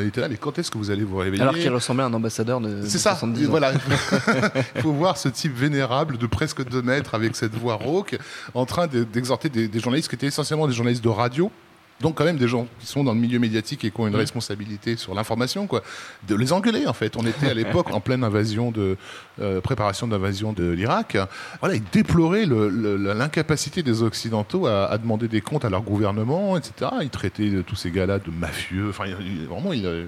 Il 0.00 0.08
était 0.08 0.20
là, 0.20 0.28
mais 0.28 0.36
quand 0.36 0.58
est-ce 0.58 0.70
que 0.70 0.78
vous 0.78 0.90
allez 0.90 1.04
vous 1.04 1.16
réveiller 1.16 1.42
Alors 1.42 1.54
qu'il 1.54 1.70
ressemblait 1.70 2.04
à 2.04 2.06
un 2.06 2.14
ambassadeur 2.14 2.60
de. 2.60 2.82
C'est 2.84 2.98
ça, 2.98 3.18
voilà. 3.48 3.72
il 3.72 4.80
faut 4.82 4.92
voir 4.92 5.16
ce 5.16 5.28
type 5.28 5.56
vénérable 5.56 6.18
de 6.18 6.26
presque 6.26 6.64
2 6.64 6.82
mètres 6.82 7.14
avec 7.14 7.36
cette 7.36 7.54
voix 7.54 7.74
rauque 7.74 8.18
en 8.54 8.66
train 8.66 8.86
d'exhorter 8.86 9.48
des, 9.48 9.80
journalistes 9.80 10.08
qui 10.08 10.14
étaient 10.14 10.26
essentiellement 10.26 10.66
des 10.66 10.74
journalistes 10.74 11.04
de 11.04 11.08
radio. 11.08 11.50
Donc 12.00 12.16
quand 12.16 12.24
même 12.24 12.36
des 12.36 12.48
gens 12.48 12.66
qui 12.78 12.86
sont 12.86 13.02
dans 13.02 13.12
le 13.12 13.18
milieu 13.18 13.38
médiatique 13.38 13.84
et 13.84 13.90
qui 13.90 14.00
ont 14.00 14.06
une 14.06 14.16
responsabilité 14.16 14.96
sur 14.96 15.14
l'information, 15.14 15.66
quoi, 15.66 15.82
de 16.28 16.34
les 16.34 16.52
engueuler 16.52 16.86
en 16.86 16.92
fait. 16.92 17.16
On 17.16 17.26
était 17.26 17.48
à 17.48 17.54
l'époque 17.62 17.90
en 17.92 18.00
pleine 18.00 18.22
invasion 18.22 18.70
de 18.70 18.96
euh, 19.40 19.60
préparation 19.60 20.06
d'invasion 20.06 20.52
de 20.52 20.70
l'Irak. 20.70 21.16
Voilà, 21.60 21.74
ils 21.74 21.82
déploraient 21.92 22.46
l'incapacité 22.46 23.82
des 23.82 24.02
Occidentaux 24.02 24.66
à, 24.66 24.96
demander 24.98 25.28
des 25.28 25.40
comptes 25.40 25.64
à 25.64 25.70
leur 25.70 25.82
gouvernement, 25.82 26.56
etc. 26.56 26.90
Ils 27.02 27.10
traitaient 27.10 27.62
tous 27.66 27.76
ces 27.76 27.90
gars-là 27.90 28.18
de 28.18 28.30
mafieux. 28.30 28.90
Enfin, 28.90 29.04
vraiment, 29.48 29.72
ils, 29.72 30.06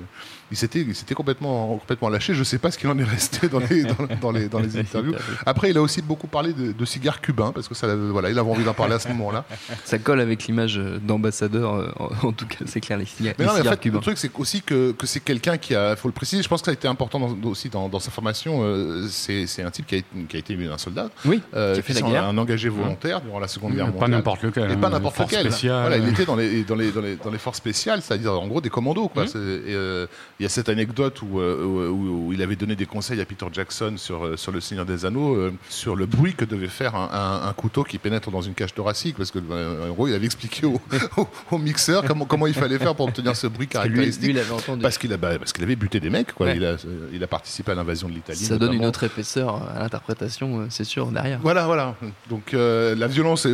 il 0.51 0.57
s'était, 0.57 1.15
complètement, 1.15 1.77
complètement 1.77 2.09
lâché. 2.09 2.35
Je 2.35 2.41
ne 2.41 2.45
sais 2.45 2.59
pas 2.59 2.71
ce 2.71 2.79
qu'il 2.79 2.89
en 2.89 2.99
est 2.99 3.05
resté 3.05 3.49
dans 3.49 3.61
les, 3.61 3.85
dans, 4.21 4.33
les, 4.33 4.49
dans 4.49 4.59
les 4.59 4.77
interviews. 4.79 5.15
Après, 5.47 5.71
il 5.71 5.77
a 5.77 5.83
aussi 5.83 6.03
beaucoup 6.03 6.27
parlé 6.27 6.53
de, 6.53 6.85
cigares 6.85 7.21
cubains, 7.21 7.53
parce 7.53 7.69
que 7.69 7.75
ça, 7.75 7.95
voilà, 7.95 8.31
il 8.31 8.39
avait 8.39 8.51
envie 8.51 8.65
d'en 8.65 8.75
parler 8.75 8.95
à 8.95 8.99
ce 8.99 9.09
moment-là. 9.09 9.45
Ça 9.85 9.99
colle 9.99 10.21
avec 10.21 10.47
l'image 10.47 10.77
d'ambassadeur, 10.77 11.75
euh, 11.75 11.93
en, 12.23 12.33
tout 12.33 12.47
cas, 12.47 12.59
c'est 12.67 12.81
clair, 12.81 12.99
les, 12.99 13.05
cigares, 13.05 13.35
mais 13.39 13.45
non, 13.45 13.53
mais 13.55 13.61
en 13.61 13.71
fait, 13.71 13.85
Le 13.85 14.01
truc, 14.01 14.19
c'est 14.19 14.31
aussi 14.39 14.63
que, 14.63 14.93
que 14.93 15.07
c'est 15.07 15.21
quelqu'un 15.21 15.57
qui 15.57 15.75
a, 15.75 15.95
faut 15.95 16.09
le 16.09 16.15
préciser, 16.15 16.43
je 16.43 16.49
pense 16.49 16.63
que 16.63 16.67
ça 16.67 16.71
a 16.73 16.75
été 16.75 16.89
important 16.89 17.21
aussi 17.45 17.69
dans, 17.69 18.01
sa 18.01 18.11
formation. 18.11 18.61
Euh, 18.63 19.07
c'est, 19.09 19.63
un 19.63 19.71
type 19.71 19.87
qui 19.87 19.97
a, 19.97 20.01
qui 20.29 20.37
a, 20.37 20.39
été 20.39 20.59
un 20.67 20.79
soldat, 20.79 21.11
oui, 21.25 21.43
euh, 21.55 21.75
qui 21.75 21.81
a 21.81 21.83
fait 21.83 21.93
la 21.95 22.03
guerre. 22.03 22.25
un 22.25 22.39
engagé 22.39 22.69
volontaire 22.69 23.21
durant 23.21 23.39
la 23.39 23.49
Seconde 23.49 23.75
Guerre 23.75 23.87
mondiale. 23.87 24.01
Pas 24.01 24.09
n'importe 24.09 24.43
lequel. 24.43 24.71
Et 24.71 24.77
pas 24.77 24.89
hein, 24.89 24.91
n'importe 24.91 25.19
lequel. 25.19 25.49
Voilà, 25.49 25.97
il 25.97 26.09
était 26.09 26.25
dans 26.25 26.37
les, 26.37 26.65
dans 26.65 26.75
les, 26.75 26.91
dans 26.91 27.01
les, 27.01 27.17
dans 27.17 27.31
les 27.31 27.39
forces 27.39 27.59
spéciales, 27.59 28.03
c'est-à-dire 28.03 28.33
en 28.33 28.49
gros 28.49 28.61
des 28.61 28.71
commandos. 28.71 29.09
Quoi. 29.09 29.25
Mmh. 29.25 30.07
Il 30.41 30.45
y 30.45 30.47
a 30.47 30.49
cette 30.49 30.71
anecdote 30.71 31.21
euh, 31.35 31.91
où, 31.91 32.33
il 32.33 32.41
avait 32.41 32.57
donné 32.57 32.75
des 32.75 32.87
conseils 32.87 33.21
à 33.21 33.27
Peter 33.27 33.45
Jackson 33.53 33.93
sur, 33.99 34.25
euh, 34.25 34.37
sur 34.39 34.53
Le 34.53 34.61
Seigneur 34.61 34.87
des 34.87 35.05
Anneaux, 35.05 35.35
euh, 35.35 35.53
sur 35.69 35.95
le 35.95 36.07
bruit 36.07 36.33
que 36.33 36.47
devait 36.47 36.67
faire 36.67 36.95
un, 36.95 37.53
couteau 37.55 37.85
qui 37.85 37.99
pénètre 37.99 38.31
dans 38.31 38.41
une 38.41 38.55
cage 38.55 38.73
thoracique, 38.73 39.17
parce 39.19 39.31
que 39.31 39.39
en 39.39 39.93
gros, 39.93 40.09
il 40.09 40.15
avait 40.15 40.25
expliqué 40.25 40.67
au, 41.51 41.59
mixeur 41.59 42.05
comment, 42.05 42.25
comment 42.25 42.47
il 42.47 42.55
fallait 42.55 42.79
faire 42.79 42.95
pour 42.95 43.07
obtenir 43.07 43.37
ce 43.37 43.49
bruit 43.49 43.67
caractéristique. 43.69 44.35
Parce 44.81 44.97
qu'il 44.97 45.11
bah, 45.11 45.39
parce 45.39 45.53
qu'il 45.53 45.63
avait 45.63 45.77
buté 45.77 46.01
des 46.01 46.09
mecs, 46.09 46.33
quoi. 46.33 46.53
Il, 46.53 46.65
a, 46.65 46.77
il, 47.13 47.23
a, 47.23 47.27
participé 47.27 47.73
à 47.73 47.75
l'invasion 47.75 48.09
de 48.09 48.15
l'Italie. 48.15 48.39
Ça 48.39 48.57
donne 48.57 48.73
une 48.73 48.87
autre 48.87 49.05
épaisseur 49.05 49.63
à 49.77 49.79
l'interprétation, 49.79 50.69
c'est 50.71 50.85
sûr, 50.85 51.09
derrière. 51.09 51.41
Voilà, 51.43 51.67
voilà. 51.67 51.97
Donc 52.31 52.53
la 52.53 53.07
violence 53.09 53.47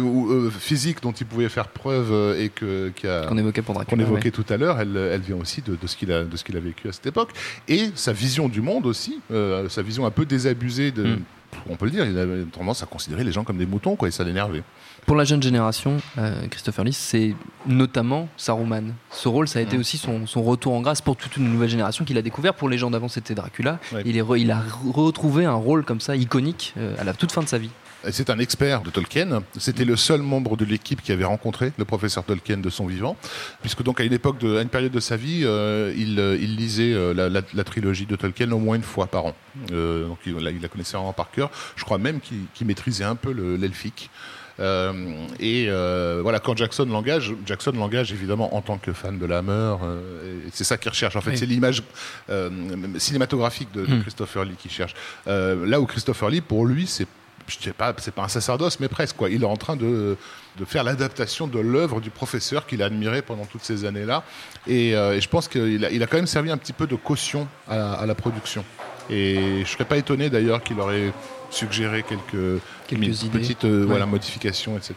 physique 0.61 1.03
dont 1.03 1.11
il 1.11 1.27
pouvait 1.27 1.49
faire 1.49 1.67
preuve 1.67 2.37
et 2.39 2.49
que 2.49 2.93
qu'on 3.27 3.39
évoquait, 3.39 3.63
qu'on 3.63 3.99
évoquait 3.99 4.31
tout 4.31 4.47
à 4.49 4.57
l'heure, 4.57 4.79
elle, 4.79 4.97
elle, 4.97 5.21
vient 5.21 5.37
aussi 5.37 5.63
de, 5.63 5.75
de 5.75 5.87
ce 5.89 5.97
qu'il 5.97 6.13
a, 6.13 6.23
de 6.23 6.37
ce 6.37 6.45
qu'il 6.45 6.57
a 6.57 6.61
vécu 6.61 6.76
à 6.85 6.93
cette 6.93 7.07
époque 7.07 7.31
et 7.69 7.91
sa 7.95 8.13
vision 8.13 8.49
du 8.49 8.61
monde 8.61 8.87
aussi, 8.87 9.21
euh, 9.31 9.69
sa 9.69 9.83
vision 9.83 10.07
un 10.07 10.11
peu 10.11 10.25
désabusée 10.25 10.91
de. 10.91 11.05
Mm. 11.05 11.23
On 11.71 11.77
peut 11.77 11.87
le 11.87 11.91
dire, 11.91 12.05
il 12.05 12.19
avait 12.19 12.45
tendance 12.45 12.83
à 12.83 12.87
considérer 12.87 13.25
les 13.25 13.33
gens 13.33 13.45
comme 13.45 13.57
des 13.57 13.67
moutons, 13.67 13.97
quoi, 13.97 14.09
et 14.09 14.11
ça 14.11 14.25
l'énervait. 14.25 14.63
Pour 15.07 15.15
la 15.15 15.25
jeune 15.25 15.43
génération, 15.43 15.99
euh, 16.19 16.47
Christopher 16.49 16.85
Lee, 16.85 16.93
c'est 16.93 17.35
notamment 17.67 18.29
Saruman. 18.37 18.93
Ce 19.11 19.29
rôle, 19.29 19.47
ça 19.47 19.61
a 19.61 19.63
été 19.63 19.77
mm. 19.77 19.81
aussi 19.81 19.99
son, 19.99 20.43
retour 20.43 20.75
en 20.75 20.81
grâce 20.81 21.01
pour 21.01 21.17
toute 21.17 21.37
une 21.37 21.49
nouvelle 21.53 21.69
génération 21.69 22.05
qu'il 22.05 22.19
a 22.19 22.23
découvert. 22.23 22.55
Pour 22.55 22.69
les 22.69 22.77
gens 22.77 22.91
d'avant, 22.91 23.09
c'était 23.09 23.35
Dracula. 23.35 23.79
Il, 24.05 24.17
est 24.17 24.25
il 24.37 24.51
a 24.51 24.63
retrouvé 24.93 25.45
un 25.45 25.55
rôle 25.55 25.85
comme 25.85 26.01
ça, 26.01 26.17
iconique, 26.17 26.75
euh, 26.77 26.95
à 26.99 27.05
la 27.05 27.15
toute 27.15 27.31
fin 27.31 27.43
de 27.43 27.49
sa 27.49 27.59
vie. 27.59 27.71
C'est 28.11 28.31
un 28.31 28.39
expert 28.39 28.83
de 28.83 28.91
Tolkien. 28.91 29.43
C'était 29.59 29.85
le 29.85 29.97
seul 29.97 30.23
membre 30.23 30.57
de 30.57 30.65
l'équipe 30.65 31.03
qui 31.03 31.13
avait 31.13 31.25
rencontré 31.25 31.73
le 31.77 31.85
professeur 31.85 32.25
Tolkien 32.25 32.59
de 32.59 32.71
son 32.71 32.87
vivant, 32.87 33.17
puisque 33.63 33.83
donc 33.83 34.01
à 34.01 34.05
une 34.05 34.13
époque, 34.13 34.39
de, 34.39 34.59
à 34.59 34.63
une 34.63 34.69
période 34.69 34.93
de 34.93 35.01
sa 35.01 35.17
vie, 35.17 35.43
euh, 35.45 35.93
il, 35.97 36.21
euh, 36.21 36.39
il, 36.41 36.57
lisait 36.57 36.93
euh, 36.93 37.13
la, 37.15 37.65
trilogie 37.65 38.07
de 38.07 38.15
Tolkien 38.15 38.51
au 38.53 38.59
moins 38.59 38.77
une 38.77 38.83
fois 38.83 39.07
par 39.07 39.27
an. 39.27 39.35
donc 39.71 40.19
il, 40.27 40.37
il, 40.37 40.61
la 40.61 40.69
connaissait 40.69 40.97
vraiment 40.97 41.13
par 41.13 41.31
cœur. 41.31 41.51
Je 41.75 41.85
crois 41.85 41.99
même 41.99 42.21
qu'il 42.21 42.67
maîtrisait 42.67 43.05
un 43.05 43.17
peu 43.17 43.31
l'elfique. 43.33 44.11
Et 44.59 45.69
voilà, 46.23 46.41
quand 46.41 46.57
Jackson 46.57 46.87
l'engage, 46.87 47.35
Jackson 47.45 47.73
l'engage 47.73 48.13
évidemment 48.13 48.55
en 48.55 48.63
tant 48.63 48.79
que 48.79 48.93
fan 48.93 49.19
de 49.19 49.27
la 49.27 49.39
Hammer. 49.39 49.77
c'est 50.53 50.65
ça 50.65 50.77
qu'il 50.77 50.91
recherche. 50.91 51.17
En 51.17 51.21
fait, 51.21 51.37
c'est 51.37 51.47
l'image 51.47 51.83
cinématographique 52.99 53.73
de, 53.73 53.87
de, 53.87 53.95
hmm. 53.95 54.03
Christopher 54.03 54.45
Lee 54.45 54.57
qu'il 54.59 54.71
cherche. 54.71 54.95
là 55.27 55.81
où 55.81 55.87
Christopher 55.87 56.31
Lee, 56.31 56.41
pour 56.41 56.67
lui, 56.67 56.87
c'est 56.87 57.07
je 57.47 57.59
sais 57.59 57.73
pas, 57.73 57.95
c'est 57.99 58.15
pas 58.15 58.25
un 58.25 58.29
sacerdoce, 58.29 58.81
mais 58.81 58.89
presque. 58.89 59.17
Quoi. 59.17 59.31
Il 59.31 59.43
est 59.43 59.47
en 59.47 59.57
train 59.57 59.77
de, 59.77 60.17
de 60.59 60.65
faire 60.65 60.85
l'adaptation 60.85 61.47
de 61.47 61.59
l'œuvre 61.59 62.01
du 62.01 62.11
professeur 62.11 62.67
qu'il 62.67 62.83
a 62.83 62.87
admiré 62.87 63.23
pendant 63.23 63.45
toutes 63.45 63.65
ces 63.65 63.85
années-là. 63.85 64.25
Et, 64.67 64.95
euh, 64.95 65.21
je 65.21 65.29
pense 65.29 65.49
qu'il 65.49 65.85
a, 65.85 65.91
il 65.91 66.03
a 66.03 66.07
quand 66.07 66.17
même 66.17 66.27
servi 66.27 66.51
un 66.51 66.57
petit 66.57 66.73
peu 66.73 66.87
de 66.87 66.97
caution 66.97 67.47
à, 67.69 68.05
la 68.07 68.15
production. 68.15 68.65
Et 69.11 69.63
je 69.65 69.71
serais 69.71 69.85
pas 69.85 69.97
étonné 69.97 70.31
d'ailleurs 70.31 70.63
qu'il 70.63 70.81
aurait 70.81 71.13
suggérer 71.51 72.03
quelques, 72.03 72.61
Quelques 72.87 73.23
idées. 73.25 73.39
petites 73.39 73.65
euh, 73.65 73.81
Ouais. 73.81 73.87
voilà, 73.87 74.07
modifications, 74.07 74.77
etc. 74.77 74.95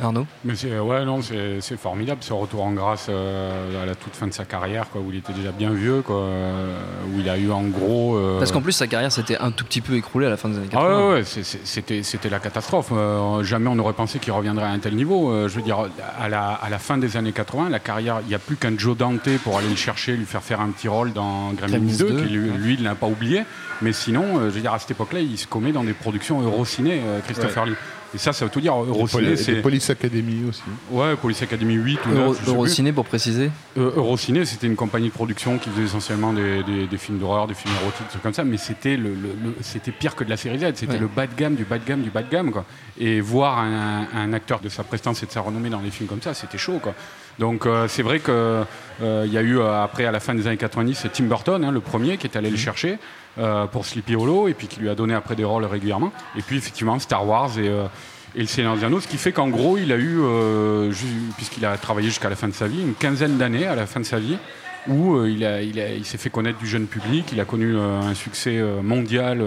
Arnaud 0.00 0.26
Mais 0.44 0.54
c'est 0.54 0.78
ouais 0.78 1.04
non 1.04 1.22
c'est 1.22 1.60
c'est 1.60 1.78
formidable 1.78 2.22
ce 2.22 2.32
retour 2.32 2.62
en 2.64 2.72
grâce 2.72 3.06
euh, 3.08 3.82
à 3.82 3.86
la 3.86 3.94
toute 3.94 4.14
fin 4.14 4.26
de 4.26 4.32
sa 4.32 4.44
carrière 4.44 4.88
quoi 4.90 5.00
où 5.00 5.10
il 5.10 5.18
était 5.18 5.32
déjà 5.32 5.50
bien 5.52 5.70
vieux 5.70 6.02
quoi 6.02 6.16
euh, 6.20 6.76
où 7.14 7.20
il 7.20 7.28
a 7.28 7.36
eu 7.38 7.50
en 7.50 7.62
gros 7.62 8.16
euh, 8.16 8.38
Parce 8.38 8.52
qu'en 8.52 8.60
plus, 8.60 8.72
sa 8.72 8.86
carrière 8.86 9.12
s'était 9.12 9.38
un 9.38 9.50
tout 9.50 9.64
petit 9.64 9.80
peu 9.80 9.94
écroulée 9.94 10.26
à 10.26 10.30
la 10.30 10.36
fin 10.36 10.48
des 10.48 10.56
années 10.58 10.66
Ah 10.72 10.76
80. 10.76 10.98
ouais, 11.08 11.12
ouais, 11.14 11.24
c'est- 11.24 11.42
c'est- 11.42 11.64
c'était 11.64 12.02
c'était 12.02 12.28
la 12.30 12.38
catastrophe. 12.40 12.90
Euh, 12.92 13.42
jamais 13.42 13.68
on 13.68 13.74
n'aurait 13.74 13.92
pensé 13.94 14.18
qu'il 14.18 14.32
reviendrait 14.32 14.66
à 14.66 14.70
un 14.70 14.78
tel 14.78 14.94
niveau. 14.94 15.30
Euh, 15.30 15.48
je 15.48 15.56
veux 15.56 15.62
dire, 15.62 15.78
à 16.18 16.28
la, 16.28 16.50
à 16.50 16.68
la 16.70 16.78
fin 16.78 16.98
des 16.98 17.16
années 17.16 17.32
80, 17.32 17.68
la 17.70 17.78
carrière, 17.78 18.20
il 18.22 18.28
n'y 18.28 18.34
a 18.34 18.38
plus 18.38 18.56
qu'un 18.56 18.76
Joe 18.76 18.96
Dante 18.96 19.28
pour 19.44 19.58
aller 19.58 19.68
le 19.68 19.76
chercher, 19.76 20.16
lui 20.16 20.26
faire 20.26 20.42
faire 20.42 20.60
un 20.60 20.68
petit 20.70 20.88
rôle 20.88 21.12
dans 21.12 21.52
Gremlins 21.52 21.78
Gremlins 21.78 21.96
2, 21.98 22.10
2, 22.10 22.22
qui 22.22 22.28
lui, 22.32 22.50
ouais. 22.50 22.56
lui, 22.58 22.74
il 22.74 22.82
l'a 22.84 22.94
pas 22.94 23.06
oublié. 23.06 23.42
Mais 23.82 23.92
sinon, 23.94 24.24
euh, 24.38 24.50
je 24.50 24.54
veux 24.56 24.60
dire, 24.60 24.74
à 24.74 24.78
cette 24.78 24.90
époque-là, 24.90 25.20
il 25.20 25.38
se 25.38 25.46
commet 25.46 25.72
dans 25.72 25.84
des 25.84 25.94
productions 25.94 26.40
Eurociné, 26.42 27.00
euh, 27.30 27.34
Christopher 27.34 27.66
Lee. 27.66 27.74
Et 28.12 28.18
ça, 28.18 28.32
ça 28.32 28.44
veut 28.44 28.50
tout 28.50 28.60
dire. 28.60 28.74
Eurociné, 28.74 29.36
c'est. 29.36 29.62
Police 29.62 29.88
Academy 29.88 30.42
aussi. 30.48 30.62
Ouais, 30.90 31.14
Police 31.14 31.42
Academy 31.42 31.74
8 31.74 32.00
ou 32.06 32.08
9. 32.08 32.18
Euro-. 32.18 32.36
Eurociné, 32.48 32.92
pour 32.92 33.04
préciser. 33.04 33.52
Euh, 33.78 33.92
Eurociné, 33.94 34.44
c'était 34.44 34.66
une 34.66 34.74
compagnie 34.74 35.08
de 35.10 35.12
production 35.12 35.58
qui 35.58 35.70
faisait 35.70 35.84
essentiellement 35.84 36.32
des, 36.32 36.64
des- 36.64 36.88
des 36.88 36.98
films 36.98 37.18
d'horreur, 37.20 37.46
des 37.46 37.54
films 37.54 37.72
érotiques, 37.80 38.02
des 38.06 38.08
trucs 38.10 38.22
comme 38.22 38.34
ça, 38.34 38.42
mais 38.42 38.56
c'était 38.56 38.96
le, 38.96 39.10
le- 39.10 39.36
le- 39.44 39.54
c'était 39.60 39.92
pire 39.92 40.16
que 40.16 40.24
de 40.24 40.30
la 40.30 40.36
série 40.36 40.58
Z, 40.58 40.72
c'était 40.74 40.94
Ouais. 40.94 40.98
le 40.98 41.06
bas 41.06 41.28
de 41.28 41.34
gamme 41.36 41.54
du 41.54 41.62
bas 41.64 41.78
de 41.78 41.84
gamme 41.86 42.02
du 42.02 42.10
bas 42.10 42.22
de 42.24 42.30
gamme. 42.30 42.50
Quoi. 42.50 42.64
Et 42.98 43.20
voir 43.20 43.60
un, 43.60 44.08
un 44.12 44.32
acteur 44.32 44.58
de 44.58 44.68
sa 44.68 44.82
prestance 44.82 45.22
et 45.22 45.26
de 45.26 45.30
sa 45.30 45.42
renommée 45.42 45.70
dans 45.70 45.78
des 45.80 45.90
films 45.90 46.08
comme 46.08 46.20
ça, 46.22 46.34
c'était 46.34 46.58
chaud. 46.58 46.80
Quoi. 46.82 46.94
Donc 47.38 47.64
euh, 47.64 47.86
c'est 47.86 48.02
vrai 48.02 48.18
qu'il 48.18 48.32
y 49.32 49.38
a 49.38 49.42
eu 49.42 49.56
euh, 49.58 49.84
après, 49.84 50.04
à 50.04 50.10
la 50.10 50.18
fin 50.18 50.34
des 50.34 50.48
années 50.48 50.56
90, 50.56 50.94
c'est 51.00 51.12
Tim 51.12 51.24
Burton, 51.26 51.62
hein, 51.64 51.70
le 51.70 51.80
premier, 51.80 52.16
qui 52.16 52.26
est 52.26 52.36
allé 52.36 52.50
le 52.50 52.56
chercher 52.56 52.98
euh, 53.38 53.66
pour 53.66 53.84
Sleepy 53.86 54.16
Hollow, 54.16 54.48
et 54.48 54.54
puis 54.54 54.66
qui 54.66 54.80
lui 54.80 54.88
a 54.88 54.94
donné 54.94 55.14
après 55.14 55.36
des 55.36 55.44
rôles 55.44 55.64
régulièrement. 55.64 56.12
Et 56.36 56.42
puis 56.42 56.56
effectivement, 56.56 56.98
Star 56.98 57.26
Wars 57.26 57.58
et... 57.58 57.68
euh, 57.68 57.84
et 58.36 58.42
le 58.42 58.46
Seigneur 58.46 58.76
des 58.76 58.84
Anneaux, 58.84 59.00
ce 59.00 59.08
qui 59.08 59.16
fait 59.16 59.32
qu'en 59.32 59.48
gros, 59.48 59.76
il 59.76 59.90
a 59.90 59.96
eu, 59.96 60.20
euh, 60.20 60.92
puisqu'il 61.36 61.66
a 61.66 61.76
travaillé 61.76 62.06
jusqu'à 62.06 62.28
la 62.30 62.36
fin 62.36 62.46
de 62.46 62.52
sa 62.54 62.68
vie, 62.68 62.80
une 62.80 62.94
quinzaine 62.94 63.38
d'années 63.38 63.66
à 63.66 63.74
la 63.74 63.86
fin 63.86 63.98
de 63.98 64.04
sa 64.04 64.20
vie, 64.20 64.38
où 64.86 65.16
euh, 65.16 65.28
il, 65.28 65.44
a- 65.44 65.62
il, 65.62 65.80
a- 65.80 65.92
il 65.92 66.04
s'est 66.04 66.16
fait 66.16 66.30
connaître 66.30 66.56
du 66.60 66.68
jeune 66.68 66.86
public, 66.86 67.24
il 67.32 67.40
a 67.40 67.44
connu 67.44 67.76
un 67.76 68.14
succès 68.14 68.62
mondial 68.84 69.42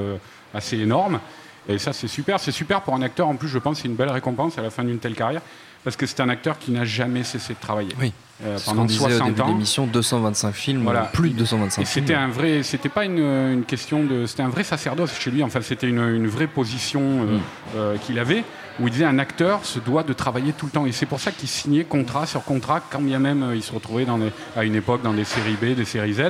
assez 0.53 0.77
énorme. 0.77 1.21
Et 1.69 1.77
ça, 1.77 1.93
c'est 1.93 2.09
super. 2.09 2.41
C'est 2.41 2.51
super 2.51 2.81
pour 2.81 2.93
un 2.93 3.01
acteur. 3.01 3.29
En 3.29 3.35
plus, 3.37 3.47
je 3.47 3.57
pense 3.57 3.79
c'est 3.79 3.87
une 3.87 3.95
belle 3.95 4.09
récompense 4.11 4.57
à 4.57 4.61
la 4.61 4.69
fin 4.69 4.83
d'une 4.83 4.99
telle 4.99 5.15
carrière, 5.15 5.41
parce 5.83 5.95
que 5.95 6.05
c'est 6.05 6.19
un 6.21 6.29
acteur 6.29 6.57
qui 6.59 6.71
n'a 6.71 6.85
jamais 6.85 7.23
cessé 7.23 7.53
de 7.53 7.59
travailler. 7.59 7.93
Oui. 7.99 8.13
Euh, 8.43 8.57
pendant 8.65 8.83
disait 8.85 9.05
au 9.05 9.09
60 9.09 9.27
début 9.27 9.37
de 9.37 9.41
ans. 9.43 9.47
l'émission, 9.47 9.85
225 9.87 10.51
films, 10.53 10.83
Voilà. 10.83 11.01
plus 11.13 11.29
de 11.29 11.35
225 11.37 11.81
Et 11.81 11.85
films. 11.85 12.05
c'était 12.07 12.17
un 12.17 12.27
vrai, 12.27 12.63
c'était 12.63 12.89
pas 12.89 13.05
une, 13.05 13.19
une 13.19 13.63
question 13.63 14.03
de, 14.03 14.25
c'était 14.25 14.41
un 14.43 14.49
vrai 14.49 14.63
sacerdoce 14.63 15.17
chez 15.17 15.31
lui. 15.31 15.43
Enfin, 15.43 15.61
c'était 15.61 15.87
une, 15.87 15.99
une 16.01 16.27
vraie 16.27 16.47
position 16.47 17.01
euh, 17.01 17.37
euh, 17.77 17.97
qu'il 17.97 18.19
avait, 18.19 18.43
où 18.79 18.87
il 18.87 18.91
disait 18.91 19.05
un 19.05 19.19
acteur 19.19 19.63
se 19.63 19.79
doit 19.79 20.03
de 20.03 20.11
travailler 20.13 20.51
tout 20.51 20.65
le 20.65 20.71
temps. 20.71 20.85
Et 20.85 20.91
c'est 20.91 21.05
pour 21.05 21.19
ça 21.21 21.31
qu'il 21.31 21.47
signait 21.47 21.83
contrat 21.85 22.25
sur 22.25 22.43
contrat, 22.43 22.81
quand 22.89 23.01
bien 23.01 23.19
même 23.19 23.51
il 23.55 23.61
se 23.63 23.71
retrouvait 23.71 24.05
dans 24.05 24.19
à 24.57 24.63
une 24.65 24.75
époque 24.75 25.03
dans 25.03 25.13
des 25.13 25.25
séries 25.25 25.55
B, 25.61 25.75
des 25.75 25.85
séries 25.85 26.13
Z. 26.15 26.23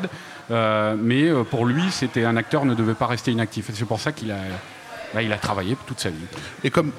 Mais 1.02 1.32
pour 1.50 1.66
lui, 1.66 1.84
c'était 1.90 2.26
un 2.26 2.36
acteur 2.36 2.66
ne 2.66 2.76
devait 2.76 2.94
pas 2.96 3.08
rester 3.08 3.32
inactif. 3.32 3.70
Et 3.70 3.74
c'est 3.74 3.86
pour 3.86 4.02
ça 4.02 4.12
qu'il 4.12 4.32
a, 4.32 4.36
bah, 5.14 5.22
il 5.22 5.32
a 5.32 5.38
travaillé 5.38 5.76
toute 5.86 6.00
sa 6.00 6.10
vie. 6.10 6.16
Et 6.64 6.70
comme, 6.70 6.92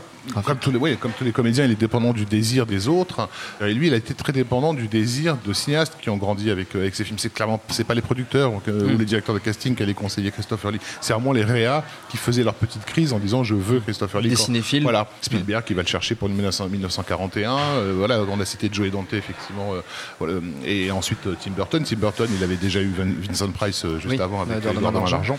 comme, 0.44 0.56
tous 0.58 0.70
les, 0.70 0.78
oui, 0.78 0.96
comme 0.96 1.12
tous 1.12 1.24
les 1.24 1.32
comédiens, 1.32 1.64
il 1.66 1.70
est 1.72 1.74
dépendant 1.78 2.12
du 2.14 2.24
désir 2.24 2.64
des 2.64 2.88
autres. 2.88 3.28
Euh, 3.60 3.66
Et 3.66 3.74
lui, 3.74 3.88
il 3.88 3.92
a 3.94 3.96
été 3.96 4.14
très 4.14 4.32
dépendant 4.32 4.72
du 4.72 4.86
désir 4.88 5.36
de 5.44 5.52
cinéastes 5.52 5.96
qui 6.00 6.08
ont 6.08 6.16
grandi 6.16 6.50
avec, 6.50 6.74
euh, 6.74 6.80
avec 6.80 6.94
ses 6.94 7.04
films. 7.04 7.18
C'est 7.18 7.32
clairement, 7.32 7.60
c'est 7.68 7.84
pas 7.84 7.94
les 7.94 8.00
producteurs 8.00 8.52
ou, 8.52 8.62
les 8.66 9.04
directeurs 9.04 9.34
de 9.34 9.40
casting 9.40 9.74
qui 9.74 9.82
allaient 9.82 9.92
conseiller 9.92 10.30
Christopher 10.30 10.70
Lee. 10.70 10.80
C'est 11.02 11.12
vraiment 11.12 11.32
les 11.32 11.44
réas 11.44 11.82
qui 12.08 12.16
faisaient 12.16 12.42
leur 12.44 12.54
petite 12.54 12.84
crise 12.86 13.12
en 13.12 13.18
disant 13.18 13.44
je 13.44 13.54
veux 13.54 13.80
Christopher 13.80 14.20
Lee. 14.22 14.30
Des 14.30 14.36
Quand- 14.36 14.44
cinéphiles. 14.44 14.82
Voilà, 14.82 15.08
Spielberg 15.20 15.64
qui 15.64 15.74
va 15.74 15.82
le 15.82 15.88
chercher 15.88 16.14
pour 16.14 16.28
le 16.28 16.34
1900 16.34 16.68
1941. 16.68 17.52
euh, 17.58 17.94
voilà, 17.96 18.20
on 18.22 18.40
a 18.40 18.44
cité 18.46 18.70
Joe 18.72 18.90
Dante 18.90 19.12
effectivement. 19.12 19.74
euh, 19.74 19.80
voilà, 20.18 20.34
et 20.64 20.90
ensuite 20.90 21.26
euh, 21.26 21.34
Tim 21.38 21.50
Burton. 21.50 21.82
Tim 21.84 21.96
Burton, 21.96 22.28
il 22.34 22.42
avait 22.42 22.56
déjà 22.56 22.80
eu 22.80 22.90
Vin- 22.96 23.12
Vincent 23.28 23.50
Price 23.50 23.84
euh, 23.84 23.98
juste 23.98 24.14
Oui, 24.14 24.20
avant 24.20 24.40
avec 24.42 24.64
l'argent. 24.64 25.38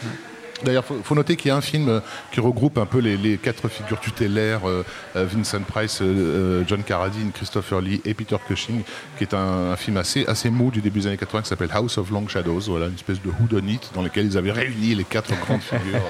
D'ailleurs, 0.63 0.85
il 0.89 1.03
faut, 1.03 1.15
noter 1.15 1.35
qu'il 1.35 1.49
y 1.49 1.51
a 1.51 1.57
un 1.57 1.61
film 1.61 1.89
euh, 1.89 1.99
qui 2.31 2.39
regroupe 2.39 2.77
un 2.77 2.85
peu 2.85 2.99
les, 2.99 3.37
quatre 3.37 3.67
figures 3.67 3.99
tutélaires, 3.99 4.67
euh, 4.67 4.85
euh, 5.15 5.25
Vincent 5.25 5.61
Price, 5.61 6.01
John 6.67 6.83
Carradine, 6.83 7.31
Christopher 7.31 7.81
Lee 7.81 8.01
et 8.05 8.13
Peter 8.13 8.37
Cushing, 8.47 8.83
qui 9.17 9.25
est 9.25 9.33
un, 9.33 9.71
un 9.71 9.75
film 9.75 9.97
assez, 9.97 10.25
assez 10.27 10.49
mou 10.49 10.71
du 10.71 10.81
début 10.81 11.01
des 11.01 11.07
années 11.07 11.17
80 11.17 11.43
qui 11.43 11.49
s'appelle 11.49 11.71
House 11.73 11.97
of 11.97 12.09
Long 12.09 12.27
Shadows, 12.27 12.61
voilà, 12.67 12.87
une 12.87 12.95
espèce 12.95 13.21
de 13.21 13.29
whodunit 13.29 13.81
dans 13.93 14.01
lequel 14.01 14.27
ils 14.27 14.37
avaient 14.37 14.51
réuni 14.51 14.95
les 14.95 15.03
quatre 15.03 15.37
grandes 15.41 15.61
figures 15.61 16.01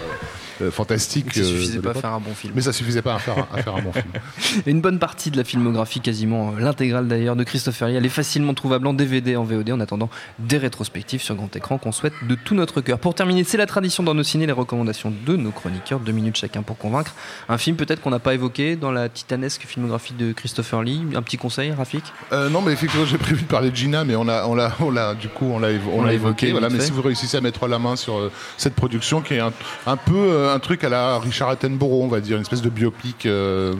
euh, 0.61 0.71
fantastiques. 0.71 1.33
Ça 1.33 1.41
euh, 1.41 1.43
suffisait 1.43 1.79
pas 1.79 1.91
à 1.91 1.93
faire 1.93 2.13
un 2.13 2.19
bon 2.19 2.33
film. 2.33 2.53
Mais 2.55 2.61
ça 2.61 2.73
suffisait 2.73 3.01
pas 3.01 3.15
à 3.15 3.19
faire, 3.19 3.37
un- 3.39 3.57
à 3.57 3.61
faire 3.63 3.75
un 3.75 3.81
bon 3.81 3.91
film. 3.93 4.05
Une 4.65 4.81
bonne 4.81 4.99
partie 4.99 5.31
de 5.31 5.37
la 5.37 5.43
filmographie, 5.43 5.99
quasiment 6.01 6.49
euh, 6.57 6.59
l'intégrale 6.59 7.07
d'ailleurs, 7.07 7.35
de 7.35 7.43
Christopher 7.43 7.89
Lee, 7.89 7.95
elle 7.95 8.05
est 8.05 8.09
facilement 8.09 8.53
trouvable 8.53 8.87
en 8.87 8.93
DVD, 8.93 9.35
en 9.35 9.43
VOD, 9.43 9.71
en 9.71 9.79
attendant 9.79 10.09
des 10.39 10.57
rétrospectives 10.57 11.21
sur 11.21 11.35
grand 11.35 11.53
écran 11.55 11.77
qu'on 11.77 11.91
souhaite 11.91 12.13
de 12.27 12.35
tout 12.35 12.55
notre 12.55 12.81
cœur. 12.81 12.99
Pour 12.99 13.15
terminer, 13.15 13.43
c'est 13.43 13.57
la 13.57 13.65
tradition 13.65 14.03
dans 14.03 14.13
nos 14.13 14.23
ciné, 14.23 14.45
les 14.45 14.51
recommandations 14.51 15.13
de 15.25 15.35
nos 15.35 15.51
chroniqueurs, 15.51 15.99
deux 15.99 16.11
minutes 16.11 16.37
chacun 16.37 16.61
pour 16.63 16.77
convaincre. 16.77 17.13
Un 17.49 17.57
film 17.57 17.75
peut-être 17.77 18.01
qu'on 18.01 18.09
n'a 18.11 18.19
pas 18.19 18.33
évoqué 18.33 18.75
dans 18.75 18.91
la 18.91 19.09
titanesque 19.09 19.63
filmographie 19.67 20.13
de 20.13 20.31
Christopher 20.33 20.83
Lee. 20.83 21.01
Un 21.15 21.21
petit 21.21 21.37
conseil, 21.37 21.71
Rafik? 21.71 22.03
Euh, 22.31 22.49
non, 22.49 22.61
mais 22.61 22.71
effectivement, 22.73 23.05
j'ai 23.05 23.17
prévu 23.17 23.41
de 23.43 23.47
parler 23.47 23.71
de 23.71 23.75
Gina, 23.75 24.03
mais 24.03 24.15
on 24.15 24.27
a, 24.27 24.45
on 24.45 24.55
l'a, 24.55 24.73
on 24.79 24.91
l'a, 24.91 25.13
du 25.15 25.27
coup, 25.29 25.45
on 25.45 25.59
l'a, 25.59 25.69
on 25.93 25.99
On 25.99 26.03
l'a 26.03 26.13
évoqué. 26.13 26.47
évoqué, 26.47 26.51
voilà, 26.51 26.69
mais 26.69 26.79
fait. 26.79 26.85
si 26.85 26.91
vous 26.91 27.01
réussissez 27.01 27.37
à 27.37 27.41
mettre 27.41 27.67
la 27.67 27.79
main 27.79 27.95
sur 27.95 28.17
euh, 28.17 28.31
cette 28.57 28.73
production, 28.75 29.21
qui 29.21 29.35
est 29.35 29.39
un, 29.39 29.51
un 29.87 29.97
peu 29.97 30.13
euh, 30.15 30.44
un 30.49 30.59
truc 30.59 30.83
à 30.83 30.89
la 30.89 31.19
Richard 31.19 31.49
Attenborough, 31.49 32.03
on 32.03 32.07
va 32.07 32.19
dire, 32.19 32.35
une 32.37 32.43
espèce 32.43 32.61
de 32.61 32.69
biopic 32.69 33.25
euh, 33.25 33.73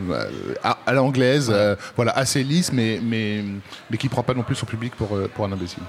à, 0.64 0.78
à 0.86 0.94
l'anglaise, 0.94 1.52
euh, 1.54 1.76
voilà, 1.96 2.12
assez 2.12 2.44
lisse, 2.44 2.72
mais, 2.74 3.00
mais, 3.04 3.44
mais 3.90 3.98
qui 3.98 4.10
prend 4.10 4.24
pas 4.24 4.34
non 4.34 4.44
plus 4.44 4.56
son 4.56 4.66
public 4.66 4.94
pour, 4.96 5.16
euh, 5.16 5.30
pour 5.34 5.46
un 5.46 5.52
imbécile. 5.52 5.84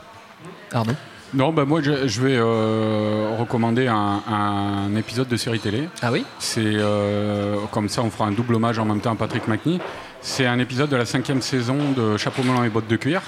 Arnaud? 0.73 0.95
Non, 1.35 1.53
bah 1.53 1.65
moi 1.65 1.83
je, 1.83 2.07
je 2.07 2.23
vais 2.23 2.37
euh, 2.37 3.35
recommander 3.37 3.89
un, 3.89 4.23
un 4.29 4.95
épisode 4.97 5.27
de 5.27 5.37
série 5.37 5.59
télé. 5.59 5.89
Ah 6.01 6.13
oui? 6.13 6.25
C'est 6.39 6.61
euh, 6.65 7.57
comme 7.73 7.89
ça, 7.89 8.03
on 8.03 8.11
fera 8.11 8.27
un 8.27 8.33
double 8.33 8.55
hommage 8.55 8.79
en 8.79 8.85
même 8.85 9.01
temps 9.01 9.13
à 9.13 9.17
Patrick 9.17 9.49
McNee. 9.49 9.81
C'est 10.21 10.47
un 10.47 10.59
épisode 10.61 10.89
de 10.89 10.97
la 10.97 11.05
cinquième 11.05 11.43
saison 11.43 11.77
de 11.97 12.17
Chapeau 12.17 12.43
melon 12.45 12.63
et 12.65 12.69
bottes 12.69 12.89
de 12.89 12.97
cuir. 12.97 13.23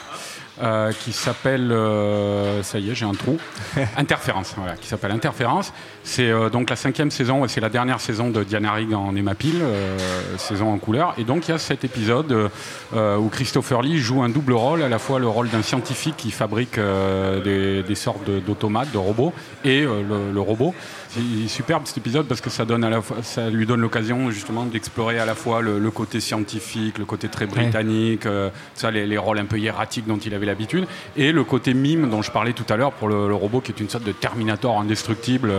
Euh, 0.62 0.92
qui 0.92 1.12
s'appelle, 1.12 1.71
euh, 1.73 2.62
ça 2.62 2.79
y 2.79 2.90
est, 2.90 2.94
j'ai 2.94 3.05
un 3.05 3.12
trou, 3.12 3.38
Interférence, 3.97 4.55
voilà, 4.57 4.75
qui 4.77 4.87
s'appelle 4.87 5.12
Interférence. 5.12 5.73
C'est 6.03 6.31
euh, 6.31 6.49
donc 6.49 6.71
la 6.71 6.77
cinquième 6.77 7.11
saison, 7.11 7.47
c'est 7.49 7.61
la 7.61 7.68
dernière 7.68 8.01
saison 8.01 8.31
de 8.31 8.42
Diana 8.42 8.73
Rigg 8.73 8.92
en 8.94 9.14
Emma 9.14 9.35
Peel, 9.35 9.61
euh, 9.61 9.97
saison 10.38 10.73
en 10.73 10.79
couleur. 10.79 11.14
Et 11.18 11.25
donc 11.25 11.49
il 11.49 11.51
y 11.51 11.55
a 11.55 11.59
cet 11.59 11.85
épisode 11.85 12.51
euh, 12.94 13.16
où 13.16 13.29
Christopher 13.29 13.83
Lee 13.83 13.99
joue 13.99 14.23
un 14.23 14.29
double 14.29 14.55
rôle, 14.55 14.83
à 14.83 14.88
la 14.88 14.99
fois 14.99 15.18
le 15.18 15.29
rôle 15.29 15.49
d'un 15.51 15.62
scientifique 15.62 16.16
qui 16.16 16.31
fabrique 16.31 16.79
euh, 16.79 17.42
des, 17.42 17.83
des 17.83 17.94
sortes 17.94 18.29
d'automates, 18.29 18.90
de 18.92 18.99
robots, 18.99 19.33
et 19.64 19.83
euh, 19.83 20.03
le, 20.03 20.33
le 20.33 20.40
robot. 20.40 20.75
Est 21.16 21.49
superbe 21.49 21.83
cet 21.87 21.97
épisode 21.97 22.27
parce 22.27 22.42
que 22.42 22.51
ça, 22.51 22.66
donne 22.66 22.85
à 22.85 22.90
la 22.90 23.01
fois, 23.01 23.23
ça 23.23 23.49
lui 23.49 23.64
donne 23.64 23.81
l'occasion 23.81 24.31
justement 24.31 24.66
d'explorer 24.66 25.18
à 25.18 25.25
la 25.25 25.35
fois 25.35 25.62
le, 25.62 25.79
le 25.79 25.90
côté 25.90 26.21
scientifique, 26.21 26.99
le 26.99 27.07
côté 27.07 27.29
très 27.29 27.47
britannique, 27.47 28.27
euh, 28.27 28.51
ça, 28.75 28.90
les, 28.90 29.07
les 29.07 29.16
rôles 29.16 29.38
un 29.38 29.47
peu 29.47 29.59
hiératiques 29.59 30.07
dont 30.07 30.18
il 30.18 30.35
avait 30.35 30.44
l'habitude, 30.44 30.87
et 31.16 31.33
le 31.33 31.44
côté 31.44 31.73
mime 31.73 32.11
dont 32.11 32.21
je 32.21 32.31
parlais 32.31 32.53
tout 32.53 32.66
à 32.68 32.77
l'heure 32.77 32.92
pour 32.92 33.09
le, 33.09 33.27
le 33.27 33.35
robot 33.35 33.62
qui 33.62 33.73
est 33.73 33.81
une 33.81 33.88
sorte 33.88 34.05
de 34.05 34.12
Terminator 34.12 34.79
indestructible 34.79 35.51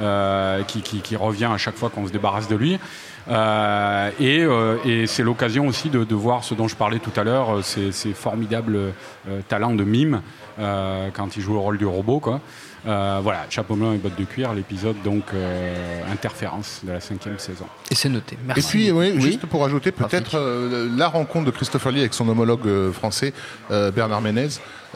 euh, 0.00 0.62
qui, 0.62 0.80
qui- 0.82 1.00
qui 1.00 1.16
revient 1.16 1.50
à 1.52 1.58
chaque 1.58 1.76
fois 1.76 1.90
qu'on 1.90 2.06
se 2.06 2.12
débarrasse 2.12 2.46
de 2.48 2.54
lui. 2.56 2.78
Euh, 3.28 4.10
et 4.20 4.40
euh, 4.42 4.76
et 4.84 5.06
c'est 5.06 5.22
l'occasion 5.22 5.66
aussi 5.66 5.88
de, 5.88 6.04
de 6.04 6.14
voir 6.14 6.44
ce 6.44 6.54
dont 6.54 6.68
je 6.68 6.76
parlais 6.76 6.98
tout 6.98 7.18
à 7.18 7.24
l'heure, 7.24 7.56
euh, 7.56 7.62
ces, 7.62 7.90
ces 7.90 8.12
formidables 8.12 8.76
euh, 8.76 9.40
talents 9.48 9.74
de 9.74 9.84
mime 9.84 10.20
euh, 10.58 11.08
quand 11.14 11.36
il 11.36 11.42
joue 11.42 11.54
le 11.54 11.58
rôle 11.58 11.78
du 11.78 11.86
robot. 11.86 12.20
Quoi. 12.20 12.40
Euh, 12.86 13.20
voilà, 13.22 13.46
chapeau 13.48 13.76
blanc 13.76 13.94
et 13.94 13.96
bottes 13.96 14.18
de 14.18 14.24
cuir, 14.24 14.52
l'épisode 14.52 14.96
donc 15.02 15.22
euh, 15.32 16.02
Interférence 16.12 16.80
de 16.84 16.92
la 16.92 17.00
cinquième 17.00 17.38
saison. 17.38 17.64
Et 17.90 17.94
c'est 17.94 18.10
noté. 18.10 18.34
Et 18.34 18.38
Merci. 18.46 18.68
puis, 18.68 18.90
oui, 18.92 19.12
Oui. 19.14 19.22
juste 19.22 19.46
pour 19.46 19.64
ajouter 19.64 19.90
peut-être 19.90 20.34
euh, 20.34 20.90
la 20.94 21.08
rencontre 21.08 21.46
de 21.46 21.50
Christopher 21.50 21.92
Lee 21.92 22.00
avec 22.00 22.12
son 22.12 22.28
homologue 22.28 22.66
euh, 22.66 22.92
français, 22.92 23.32
euh, 23.70 23.90
Bernard 23.90 24.20
Ménez, 24.20 24.48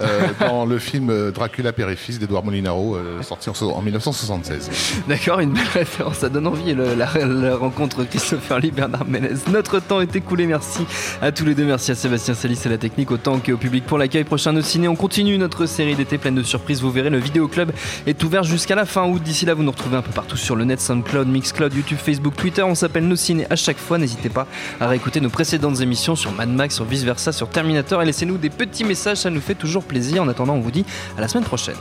euh, 0.03 0.21
dans 0.41 0.67
le 0.67 0.79
film 0.79 1.31
Dracula 1.31 1.73
Père 1.73 1.89
et 1.89 1.97
Fils 1.97 2.19
d'Edouard 2.19 2.45
Molinaro, 2.45 2.95
euh, 2.97 3.23
sorti 3.23 3.49
en, 3.49 3.55
so- 3.55 3.71
en 3.73 3.81
1976. 3.81 4.71
D'accord, 5.09 5.41
une 5.41 5.55
belle 5.55 5.67
référence, 5.73 6.19
ça 6.19 6.29
donne 6.29 6.47
envie 6.47 6.75
le- 6.75 6.95
la, 6.95 7.09
la 7.25 7.57
rencontre 7.57 8.05
Christopher 8.19 8.59
Lee 8.59 8.73
Bernard 8.73 9.07
Ménez. 9.07 9.35
Notre 9.49 9.79
temps 9.79 10.01
est 10.01 10.17
écoulé, 10.17 10.47
merci 10.47 10.81
à 11.23 11.31
tous 11.31 11.45
les 11.45 11.55
deux, 11.55 11.65
merci 11.65 11.93
à 11.93 11.95
Sébastien 11.95 12.35
Salis 12.35 12.61
à 12.65 12.69
la 12.69 12.77
technique 12.77 13.13
autant 13.13 13.39
qu'au 13.39 13.57
public 13.57 13.87
pour 13.87 13.97
l'accueil 13.97 14.25
prochain 14.25 14.53
de 14.53 14.61
ciné. 14.61 14.89
On 14.89 14.97
continue 14.97 15.39
notre 15.39 15.67
série 15.67 15.95
d'été 15.95 16.19
pleine 16.19 16.35
de 16.35 16.43
surprises, 16.43 16.83
vous 16.83 16.91
verrez 16.91 17.11
le 17.11 17.19
vidéo 17.19 17.47
club 17.47 17.71
est 18.09 18.25
ouvert 18.25 18.43
jusqu'à 18.43 18.75
la 18.75 18.87
fin 18.87 19.05
août. 19.07 19.23
D'ici 19.23 19.47
là, 19.47 19.55
vous 19.55 19.63
nous 19.63 19.71
retrouvez 19.71 19.97
un 19.97 20.03
peu 20.03 20.11
partout 20.11 20.37
sur 20.37 20.57
le 20.57 20.65
net, 20.65 20.81
SoundCloud, 20.81 21.29
Mixcloud, 21.29 21.73
YouTube, 21.73 21.99
Facebook, 22.05 22.35
Twitter. 22.35 22.65
On 22.65 22.75
s'appelle 22.75 23.07
Nos 23.07 23.15
Ciné 23.15 23.47
à 23.51 23.57
chaque 23.57 23.79
fois. 23.79 23.99
N'hésitez 23.99 24.31
pas 24.31 24.49
à 24.81 24.89
réécouter 24.89 25.21
nos 25.21 25.31
précédentes 25.31 25.81
émissions 25.81 26.17
sur 26.17 26.33
Mad 26.33 26.49
Max, 26.49 26.75
sur 26.75 26.87
Vice 26.87 27.05
Versa, 27.05 27.31
sur 27.31 27.49
Terminator 27.49 28.03
et 28.03 28.05
laissez-nous 28.05 28.37
des 28.37 28.51
petits 28.51 28.83
messages, 28.83 29.19
ça 29.19 29.31
nous 29.31 29.41
fait 29.41 29.55
toujours 29.55 29.85
plaisir. 29.85 30.25
En 30.25 30.29
attendant, 30.29 30.55
on 30.55 30.61
vous 30.61 30.73
dit 30.73 30.85
à 31.17 31.21
la 31.21 31.29
semaine 31.29 31.45
prochaine. 31.45 31.77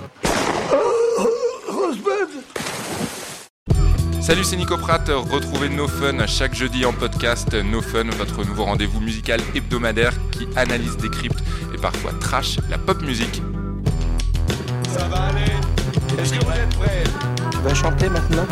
Salut, 4.28 4.44
c'est 4.44 4.58
Nico 4.58 4.76
Pratt. 4.76 5.08
Retrouvez 5.08 5.70
No 5.70 5.88
Fun 5.88 6.28
chaque 6.28 6.54
jeudi 6.54 6.84
en 6.84 6.92
podcast. 6.92 7.54
No 7.54 7.82
Fun, 7.82 8.10
votre 8.18 8.44
nouveau 8.44 8.66
rendez-vous 8.66 9.00
musical 9.00 9.40
hebdomadaire 9.56 10.12
qui 10.32 10.50
analyse, 10.58 10.98
décrypte 10.98 11.42
et 11.74 11.78
parfois 11.78 12.12
trash 12.20 12.60
la 12.70 12.78
pop 12.78 13.02
musique. 13.02 13.42
Ça 14.90 15.08
va 15.08 15.28
aller 15.28 15.46
Est-ce 16.22 16.34
que 16.34 16.44
vous 16.44 16.52
êtes 16.52 16.76
prêts? 16.78 17.04
Tu 17.52 17.58
vas 17.60 17.74
chanter 17.74 18.10
maintenant? 18.10 18.46